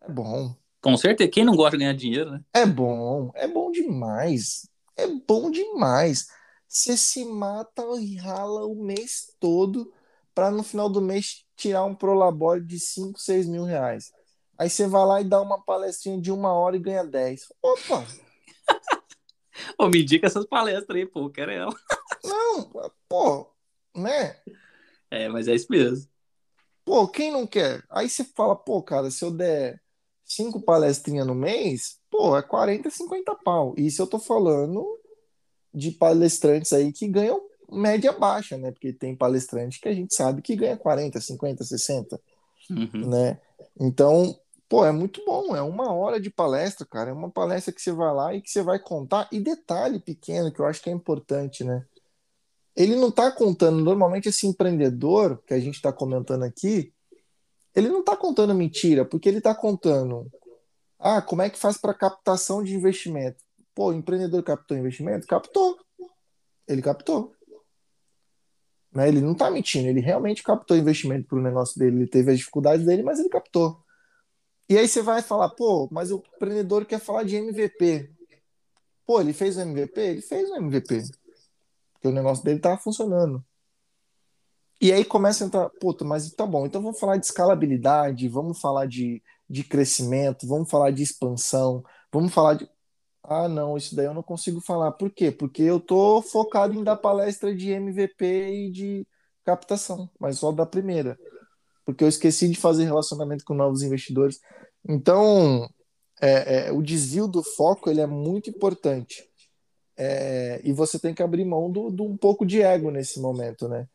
É 0.00 0.10
bom. 0.10 0.54
Com 0.80 0.96
certeza. 0.96 1.30
Quem 1.30 1.44
não 1.44 1.56
gosta 1.56 1.72
de 1.72 1.78
ganhar 1.78 1.92
dinheiro, 1.92 2.30
né? 2.30 2.40
É 2.54 2.64
bom. 2.64 3.30
É 3.34 3.46
bom 3.46 3.70
demais. 3.70 4.68
É 4.96 5.06
bom 5.06 5.50
demais. 5.50 6.28
Você 6.68 6.96
se 6.96 7.24
mata 7.24 7.82
e 8.00 8.16
rala 8.16 8.66
o 8.66 8.74
mês 8.74 9.32
todo 9.38 9.92
para 10.34 10.50
no 10.50 10.62
final 10.62 10.88
do 10.88 11.00
mês 11.00 11.44
tirar 11.56 11.84
um 11.84 11.94
prolabore 11.94 12.64
de 12.64 12.78
5, 12.78 13.18
6 13.18 13.46
mil 13.46 13.64
reais. 13.64 14.12
Aí 14.58 14.70
você 14.70 14.86
vai 14.86 15.04
lá 15.04 15.20
e 15.20 15.24
dá 15.24 15.40
uma 15.40 15.62
palestrinha 15.62 16.20
de 16.20 16.30
uma 16.30 16.52
hora 16.52 16.76
e 16.76 16.80
ganha 16.80 17.04
10. 17.04 17.52
Opa! 17.62 18.06
Ô, 19.78 19.88
me 19.88 20.02
indica 20.02 20.26
essas 20.26 20.46
palestras 20.46 20.96
aí, 20.96 21.06
pô, 21.06 21.30
quero 21.30 21.50
ela. 21.50 21.74
Não, 22.26 22.90
pô, 23.08 23.50
né? 23.94 24.36
É, 25.10 25.28
mas 25.28 25.48
é 25.48 25.54
isso 25.54 25.66
mesmo. 25.70 26.08
Pô, 26.84 27.08
quem 27.08 27.32
não 27.32 27.46
quer? 27.46 27.84
Aí 27.90 28.08
você 28.08 28.24
fala, 28.24 28.54
pô, 28.54 28.82
cara, 28.82 29.10
se 29.10 29.24
eu 29.24 29.30
der 29.30 29.80
cinco 30.24 30.60
palestrinhas 30.60 31.26
no 31.26 31.34
mês, 31.34 31.98
pô, 32.10 32.36
é 32.36 32.42
40, 32.42 32.90
50 32.90 33.34
pau. 33.36 33.74
Isso 33.76 34.02
eu 34.02 34.06
tô 34.06 34.18
falando 34.18 34.84
de 35.72 35.90
palestrantes 35.90 36.72
aí 36.72 36.92
que 36.92 37.08
ganham 37.08 37.40
média 37.70 38.12
baixa, 38.12 38.56
né? 38.56 38.70
Porque 38.70 38.92
tem 38.92 39.16
palestrante 39.16 39.80
que 39.80 39.88
a 39.88 39.92
gente 39.94 40.14
sabe 40.14 40.42
que 40.42 40.56
ganha 40.56 40.76
40, 40.76 41.20
50, 41.20 41.64
60, 41.64 42.20
uhum. 42.70 43.08
né? 43.08 43.40
Então, 43.78 44.38
pô, 44.68 44.84
é 44.84 44.92
muito 44.92 45.24
bom, 45.24 45.54
é 45.54 45.62
uma 45.62 45.92
hora 45.92 46.20
de 46.20 46.30
palestra, 46.30 46.86
cara. 46.86 47.10
É 47.10 47.12
uma 47.12 47.30
palestra 47.30 47.72
que 47.72 47.80
você 47.80 47.92
vai 47.92 48.14
lá 48.14 48.34
e 48.34 48.40
que 48.40 48.50
você 48.50 48.62
vai 48.62 48.78
contar. 48.78 49.28
E 49.32 49.40
detalhe 49.40 49.98
pequeno 49.98 50.52
que 50.52 50.60
eu 50.60 50.66
acho 50.66 50.82
que 50.82 50.90
é 50.90 50.92
importante, 50.92 51.64
né? 51.64 51.84
Ele 52.76 52.94
não 52.94 53.08
está 53.08 53.32
contando, 53.32 53.82
normalmente 53.82 54.28
esse 54.28 54.46
empreendedor 54.46 55.42
que 55.46 55.54
a 55.54 55.58
gente 55.58 55.76
está 55.76 55.92
comentando 55.92 56.42
aqui, 56.42 56.92
ele 57.74 57.88
não 57.88 58.00
está 58.00 58.14
contando 58.14 58.54
mentira, 58.54 59.04
porque 59.04 59.28
ele 59.28 59.38
está 59.38 59.54
contando, 59.54 60.30
ah, 60.98 61.22
como 61.22 61.42
é 61.42 61.48
que 61.48 61.58
faz 61.58 61.78
para 61.78 61.94
captação 61.94 62.62
de 62.62 62.74
investimento? 62.74 63.42
Pô, 63.74 63.88
o 63.88 63.94
empreendedor 63.94 64.42
captou 64.42 64.76
investimento? 64.76 65.26
Captou. 65.26 65.78
Ele 66.68 66.82
captou. 66.82 67.34
Né? 68.92 69.08
Ele 69.08 69.20
não 69.20 69.32
está 69.32 69.50
mentindo, 69.50 69.88
ele 69.88 70.00
realmente 70.00 70.42
captou 70.42 70.76
investimento 70.76 71.28
para 71.28 71.38
o 71.38 71.42
negócio 71.42 71.78
dele, 71.78 71.96
ele 71.96 72.06
teve 72.06 72.32
as 72.32 72.38
dificuldades 72.38 72.84
dele, 72.84 73.02
mas 73.02 73.18
ele 73.18 73.28
captou. 73.28 73.78
E 74.68 74.76
aí 74.76 74.88
você 74.88 75.00
vai 75.00 75.22
falar, 75.22 75.50
pô, 75.50 75.88
mas 75.90 76.10
o 76.10 76.22
empreendedor 76.34 76.84
quer 76.84 76.98
falar 76.98 77.22
de 77.22 77.36
MVP. 77.36 78.10
Pô, 79.06 79.20
ele 79.20 79.32
fez 79.32 79.56
o 79.56 79.60
MVP? 79.60 80.00
Ele 80.00 80.22
fez 80.22 80.50
o 80.50 80.56
MVP. 80.56 81.02
Porque 81.96 82.08
o 82.08 82.12
negócio 82.12 82.44
dele 82.44 82.60
tava 82.60 82.78
funcionando. 82.78 83.44
E 84.80 84.92
aí 84.92 85.04
começa 85.04 85.44
a 85.44 85.46
entrar, 85.46 85.70
puta, 85.80 86.04
mas 86.04 86.30
tá 86.32 86.46
bom, 86.46 86.66
então 86.66 86.82
vamos 86.82 87.00
falar 87.00 87.16
de 87.16 87.24
escalabilidade, 87.24 88.28
vamos 88.28 88.60
falar 88.60 88.86
de, 88.86 89.22
de 89.48 89.64
crescimento, 89.64 90.46
vamos 90.46 90.70
falar 90.70 90.90
de 90.90 91.02
expansão, 91.02 91.82
vamos 92.12 92.32
falar 92.32 92.54
de. 92.54 92.68
Ah, 93.22 93.48
não, 93.48 93.76
isso 93.76 93.96
daí 93.96 94.06
eu 94.06 94.14
não 94.14 94.22
consigo 94.22 94.60
falar. 94.60 94.92
Por 94.92 95.10
quê? 95.10 95.32
Porque 95.32 95.62
eu 95.62 95.80
tô 95.80 96.22
focado 96.22 96.74
em 96.74 96.84
dar 96.84 96.96
palestra 96.96 97.54
de 97.54 97.70
MVP 97.70 98.24
e 98.24 98.70
de 98.70 99.06
captação, 99.44 100.10
mas 100.20 100.38
só 100.38 100.52
da 100.52 100.66
primeira. 100.66 101.18
Porque 101.84 102.04
eu 102.04 102.08
esqueci 102.08 102.48
de 102.48 102.58
fazer 102.58 102.84
relacionamento 102.84 103.44
com 103.44 103.54
novos 103.54 103.82
investidores. 103.82 104.40
Então, 104.88 105.68
é, 106.20 106.68
é, 106.68 106.72
o 106.72 106.82
desvio 106.82 107.26
do 107.26 107.42
foco 107.42 107.90
ele 107.90 108.00
é 108.00 108.06
muito 108.06 108.50
importante. 108.50 109.24
É, 109.96 110.60
e 110.62 110.72
você 110.72 110.98
tem 110.98 111.14
que 111.14 111.22
abrir 111.22 111.44
mão 111.44 111.70
do, 111.70 111.90
do, 111.90 112.04
um 112.04 112.16
pouco 112.16 112.44
de 112.44 112.60
ego 112.60 112.90
nesse 112.90 113.20
momento, 113.20 113.68
né? 113.68 113.88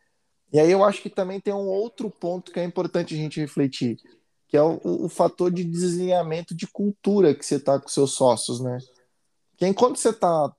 E 0.52 0.60
aí 0.60 0.72
eu 0.72 0.84
acho 0.84 1.02
que 1.02 1.10
também 1.10 1.40
tem 1.40 1.54
um 1.54 1.68
outro 1.68 2.10
ponto 2.10 2.52
que 2.52 2.60
é 2.60 2.64
importante 2.64 3.14
a 3.14 3.18
gente 3.18 3.40
refletir, 3.40 3.98
que 4.48 4.58
é 4.58 4.62
o, 4.62 4.80
o 4.84 5.08
fator 5.08 5.52
de 5.52 5.64
desalinhamento 5.64 6.54
de 6.56 6.68
cultura 6.68 7.36
que 7.36 7.46
você 7.46 7.56
está 7.56 7.80
com 7.80 7.88
seus 7.88 8.14
sócios, 8.14 8.60
né? 8.60 8.80
Que 9.56 9.68
enquanto 9.68 9.98
você 9.98 10.10
está 10.10 10.54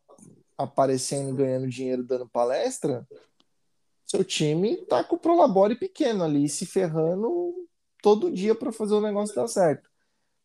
aparecendo, 0.57 1.35
ganhando 1.35 1.68
dinheiro, 1.68 2.05
dando 2.05 2.28
palestra, 2.28 3.07
seu 4.07 4.24
time 4.24 4.76
tá 4.87 5.02
com 5.02 5.16
o 5.16 5.18
prolabore 5.18 5.74
pequeno 5.74 6.22
ali, 6.24 6.48
se 6.48 6.66
ferrando 6.66 7.55
todo 8.02 8.31
dia 8.31 8.55
para 8.55 8.72
fazer 8.72 8.94
o 8.94 9.00
negócio 9.00 9.35
dar 9.35 9.48
certo. 9.48 9.88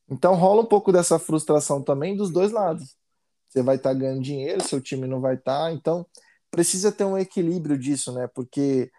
Então 0.10 0.36
rola 0.36 0.62
um 0.62 0.66
pouco 0.66 0.92
dessa 0.92 1.20
frustração 1.20 1.82
também 1.82 2.16
dos 2.16 2.32
dois 2.32 2.52
lados. 2.52 2.96
Você 3.58 3.64
vai 3.64 3.76
estar 3.78 3.90
tá 3.90 3.96
ganhando 3.96 4.22
dinheiro, 4.22 4.64
seu 4.64 4.80
time 4.80 5.08
não 5.08 5.20
vai 5.20 5.34
estar. 5.34 5.64
Tá, 5.64 5.72
então 5.72 6.06
precisa 6.52 6.92
ter 6.92 7.06
um 7.06 7.18
equilíbrio 7.18 7.78
disso, 7.78 8.12
né? 8.12 8.28
Porque 8.28 8.92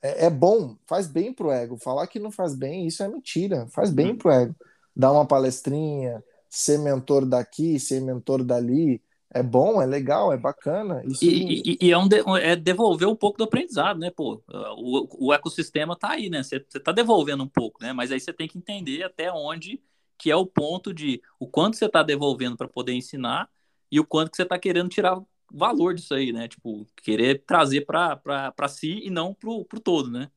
é, 0.00 0.26
é 0.26 0.30
bom, 0.30 0.76
faz 0.86 1.06
bem 1.06 1.34
pro 1.34 1.50
ego. 1.50 1.76
Falar 1.76 2.06
que 2.06 2.18
não 2.18 2.30
faz 2.30 2.54
bem, 2.54 2.86
isso 2.86 3.02
é 3.02 3.08
mentira. 3.08 3.66
Faz 3.68 3.90
bem 3.90 4.12
uhum. 4.12 4.16
pro 4.16 4.30
ego. 4.30 4.56
Dar 4.96 5.12
uma 5.12 5.26
palestrinha, 5.26 6.24
ser 6.48 6.78
mentor 6.78 7.26
daqui, 7.26 7.78
ser 7.78 8.00
mentor 8.00 8.42
dali, 8.42 9.02
é 9.30 9.42
bom, 9.42 9.82
é 9.82 9.86
legal, 9.86 10.32
é 10.32 10.38
bacana. 10.38 11.02
Isso... 11.04 11.22
E, 11.22 11.60
e, 11.62 11.78
e, 11.82 11.90
é, 11.90 11.98
um 11.98 12.08
de, 12.08 12.22
é 12.40 12.56
devolver 12.56 13.06
um 13.08 13.16
pouco 13.16 13.36
do 13.36 13.44
aprendizado, 13.44 13.98
né, 13.98 14.10
pô? 14.10 14.40
O, 14.78 15.26
o 15.26 15.32
ecossistema 15.34 15.94
tá 15.94 16.12
aí, 16.12 16.30
né? 16.30 16.42
Você 16.42 16.58
tá 16.58 16.90
devolvendo 16.90 17.42
um 17.42 17.48
pouco, 17.48 17.82
né? 17.82 17.92
Mas 17.92 18.10
aí 18.10 18.20
você 18.20 18.32
tem 18.32 18.48
que 18.48 18.56
entender 18.56 19.02
até 19.02 19.30
onde 19.30 19.82
que 20.16 20.30
é 20.30 20.36
o 20.36 20.46
ponto 20.46 20.94
de 20.94 21.20
o 21.38 21.46
quanto 21.46 21.76
você 21.76 21.84
está 21.84 22.02
devolvendo 22.02 22.56
para 22.56 22.68
poder 22.68 22.94
ensinar 22.94 23.50
e 23.94 24.00
o 24.00 24.04
quanto 24.04 24.32
que 24.32 24.36
você 24.36 24.42
está 24.42 24.58
querendo 24.58 24.88
tirar 24.88 25.22
valor 25.52 25.94
disso 25.94 26.14
aí, 26.14 26.32
né? 26.32 26.48
Tipo, 26.48 26.84
querer 27.00 27.44
trazer 27.46 27.82
para 27.82 28.68
si 28.68 28.98
e 29.04 29.08
não 29.08 29.32
para 29.32 29.48
o 29.50 29.64
todo, 29.80 30.10
né? 30.10 30.28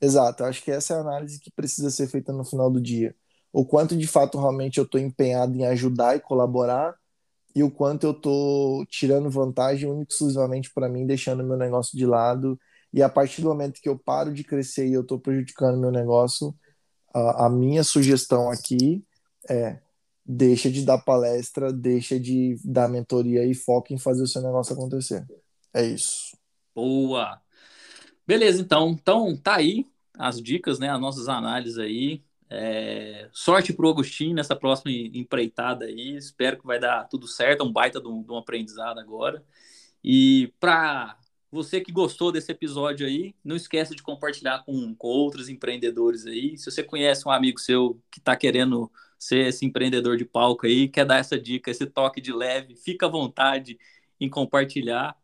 Exato, 0.00 0.42
acho 0.42 0.64
que 0.64 0.72
essa 0.72 0.94
é 0.94 0.96
a 0.96 1.00
análise 1.00 1.38
que 1.38 1.48
precisa 1.52 1.92
ser 1.92 2.08
feita 2.08 2.32
no 2.32 2.44
final 2.44 2.68
do 2.68 2.80
dia. 2.80 3.14
O 3.52 3.64
quanto 3.64 3.96
de 3.96 4.08
fato 4.08 4.36
realmente 4.36 4.78
eu 4.78 4.84
estou 4.84 5.00
empenhado 5.00 5.56
em 5.56 5.64
ajudar 5.64 6.16
e 6.16 6.20
colaborar 6.20 6.96
e 7.54 7.62
o 7.62 7.70
quanto 7.70 8.04
eu 8.04 8.10
estou 8.10 8.84
tirando 8.86 9.30
vantagem 9.30 9.88
única 9.88 10.12
exclusivamente 10.12 10.68
para 10.74 10.88
mim, 10.88 11.06
deixando 11.06 11.44
meu 11.44 11.56
negócio 11.56 11.96
de 11.96 12.04
lado. 12.04 12.58
E 12.92 13.00
a 13.00 13.08
partir 13.08 13.42
do 13.42 13.48
momento 13.48 13.80
que 13.80 13.88
eu 13.88 13.96
paro 13.96 14.34
de 14.34 14.42
crescer 14.42 14.88
e 14.88 14.94
eu 14.94 15.02
estou 15.02 15.20
prejudicando 15.20 15.78
meu 15.78 15.92
negócio, 15.92 16.52
a, 17.14 17.46
a 17.46 17.48
minha 17.48 17.84
sugestão 17.84 18.50
aqui 18.50 19.04
é 19.48 19.78
deixa 20.24 20.70
de 20.70 20.84
dar 20.84 20.98
palestra, 20.98 21.72
deixa 21.72 22.18
de 22.18 22.56
dar 22.64 22.88
mentoria 22.88 23.44
e 23.44 23.54
foca 23.54 23.92
em 23.92 23.98
fazer 23.98 24.22
o 24.22 24.26
seu 24.26 24.42
negócio 24.42 24.72
acontecer. 24.72 25.26
É 25.74 25.84
isso. 25.84 26.36
Boa. 26.74 27.40
Beleza, 28.26 28.60
então. 28.60 28.90
Então, 28.90 29.36
tá 29.36 29.56
aí 29.56 29.86
as 30.16 30.40
dicas, 30.40 30.78
né? 30.78 30.90
As 30.90 31.00
nossas 31.00 31.28
análises 31.28 31.78
aí. 31.78 32.22
É... 32.48 33.28
Sorte 33.32 33.72
pro 33.72 33.88
Agostinho 33.88 34.34
nessa 34.34 34.54
próxima 34.54 34.92
empreitada 34.92 35.86
aí. 35.86 36.16
Espero 36.16 36.58
que 36.58 36.66
vai 36.66 36.78
dar 36.78 37.04
tudo 37.08 37.26
certo. 37.26 37.62
É 37.62 37.66
um 37.66 37.72
baita 37.72 38.00
de 38.00 38.08
um, 38.08 38.22
de 38.22 38.30
um 38.30 38.36
aprendizado 38.36 39.00
agora. 39.00 39.44
E 40.04 40.52
para 40.60 41.18
você 41.50 41.80
que 41.80 41.92
gostou 41.92 42.32
desse 42.32 42.50
episódio 42.50 43.06
aí, 43.06 43.34
não 43.44 43.56
esqueça 43.56 43.94
de 43.94 44.02
compartilhar 44.02 44.64
com, 44.64 44.94
com 44.94 45.08
outros 45.08 45.48
empreendedores 45.48 46.26
aí. 46.26 46.56
Se 46.56 46.70
você 46.70 46.82
conhece 46.82 47.26
um 47.26 47.30
amigo 47.30 47.60
seu 47.60 48.00
que 48.10 48.18
está 48.18 48.36
querendo 48.36 48.90
ser 49.22 49.46
esse 49.46 49.64
empreendedor 49.64 50.16
de 50.16 50.24
palco 50.24 50.66
aí, 50.66 50.88
quer 50.88 51.04
dar 51.04 51.18
essa 51.18 51.38
dica, 51.38 51.70
esse 51.70 51.86
toque 51.86 52.20
de 52.20 52.32
leve, 52.32 52.74
fica 52.74 53.06
à 53.06 53.08
vontade 53.08 53.78
em 54.18 54.28
compartilhar. 54.28 55.16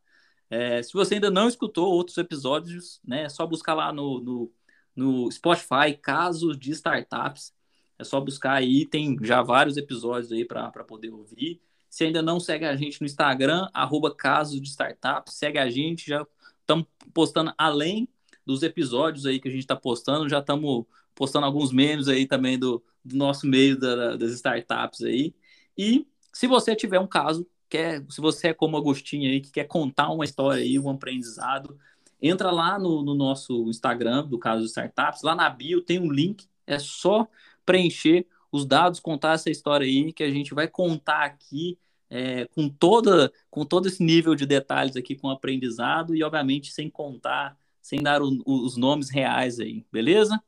É, 0.49 0.81
se 0.83 0.93
você 0.93 1.15
ainda 1.15 1.31
não 1.31 1.49
escutou 1.49 1.93
outros 1.93 2.17
episódios, 2.17 3.01
né, 3.05 3.25
é 3.25 3.29
só 3.29 3.45
buscar 3.45 3.75
lá 3.75 3.93
no, 3.93 4.21
no, 4.21 4.53
no 4.95 5.31
Spotify, 5.33 5.97
Casos 6.01 6.57
de 6.57 6.71
Startups. 6.71 7.53
É 7.99 8.05
só 8.05 8.21
buscar 8.21 8.53
aí, 8.53 8.87
tem 8.87 9.17
já 9.21 9.43
vários 9.43 9.77
episódios 9.77 10.31
aí 10.31 10.45
para 10.45 10.71
poder 10.85 11.11
ouvir. 11.11 11.61
Se 11.91 12.05
ainda 12.05 12.23
não 12.23 12.39
segue 12.39 12.67
a 12.67 12.77
gente 12.77 13.01
no 13.01 13.07
Instagram, 13.07 13.69
arroba 13.75 14.15
Casos 14.15 14.61
de 14.61 14.69
Startup, 14.69 15.29
segue 15.29 15.59
a 15.59 15.69
gente, 15.69 16.07
já 16.07 16.25
estamos 16.61 16.87
postando 17.13 17.53
além 17.59 18.09
dos 18.47 18.63
episódios 18.63 19.27
aí 19.27 19.41
que 19.41 19.49
a 19.49 19.51
gente 19.51 19.63
está 19.63 19.75
postando, 19.75 20.29
já 20.29 20.39
estamos 20.39 20.87
postando 21.19 21.47
alguns 21.47 21.73
memes 21.73 22.07
aí 22.07 22.27
também 22.27 22.57
do, 22.57 22.81
do 23.05 23.17
nosso 23.17 23.45
meio 23.45 23.77
da, 23.77 24.17
das 24.17 24.31
startups 24.35 25.03
aí. 25.03 25.35
E 25.77 26.07
se 26.33 26.47
você 26.47 26.77
tiver 26.77 27.01
um 27.01 27.09
caso, 27.09 27.45
quer, 27.69 28.07
se 28.09 28.21
você 28.21 28.49
é 28.49 28.55
como 28.55 28.77
Agostinho 28.77 29.29
aí, 29.29 29.41
que 29.41 29.51
quer 29.51 29.65
contar 29.65 30.11
uma 30.11 30.25
história 30.25 30.63
aí, 30.63 30.79
um 30.79 30.89
aprendizado, 30.89 31.77
entra 32.23 32.53
lá 32.53 32.79
no, 32.79 33.03
no 33.03 33.17
nosso 33.17 33.69
Instagram 33.69 34.25
do 34.27 34.39
Caso 34.39 34.63
de 34.63 34.69
Startups, 34.69 35.23
lá 35.23 35.35
na 35.35 35.51
bio 35.51 35.83
tem 35.83 35.99
um 35.99 36.11
link, 36.11 36.47
é 36.65 36.79
só 36.79 37.27
preencher 37.67 38.25
os 38.53 38.65
dados, 38.65 39.01
contar 39.01 39.35
essa 39.35 39.51
história 39.51 39.85
aí 39.85 40.13
que 40.13 40.23
a 40.23 40.31
gente 40.31 40.55
vai 40.55 40.69
contar 40.69 41.25
aqui 41.25 41.77
é, 42.09 42.47
com, 42.47 42.69
toda, 42.69 43.33
com 43.51 43.65
todo 43.65 43.89
esse 43.89 44.05
nível 44.05 44.37
de 44.37 44.47
detalhes 44.47 44.95
aqui 44.95 45.17
com 45.17 45.29
aprendizado 45.29 46.15
e, 46.15 46.23
obviamente, 46.23 46.73
sem 46.73 46.89
contar, 46.89 47.59
sem 47.83 48.01
dar 48.01 48.23
o, 48.23 48.41
os 48.47 48.77
nomes 48.77 49.11
reais 49.11 49.59
aí, 49.59 49.85
beleza? 49.91 50.41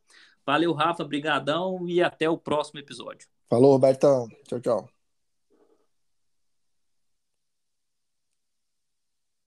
Valeu, 0.46 0.72
Rafa, 0.72 1.05
brigadão 1.05 1.88
e 1.88 2.03
até 2.03 2.29
o 2.29 2.38
próximo 2.38 2.81
episódio. 2.81 3.29
Falou, 3.48 3.72
Robertão. 3.72 4.29
Tchau, 4.46 4.61
tchau. 4.61 5.00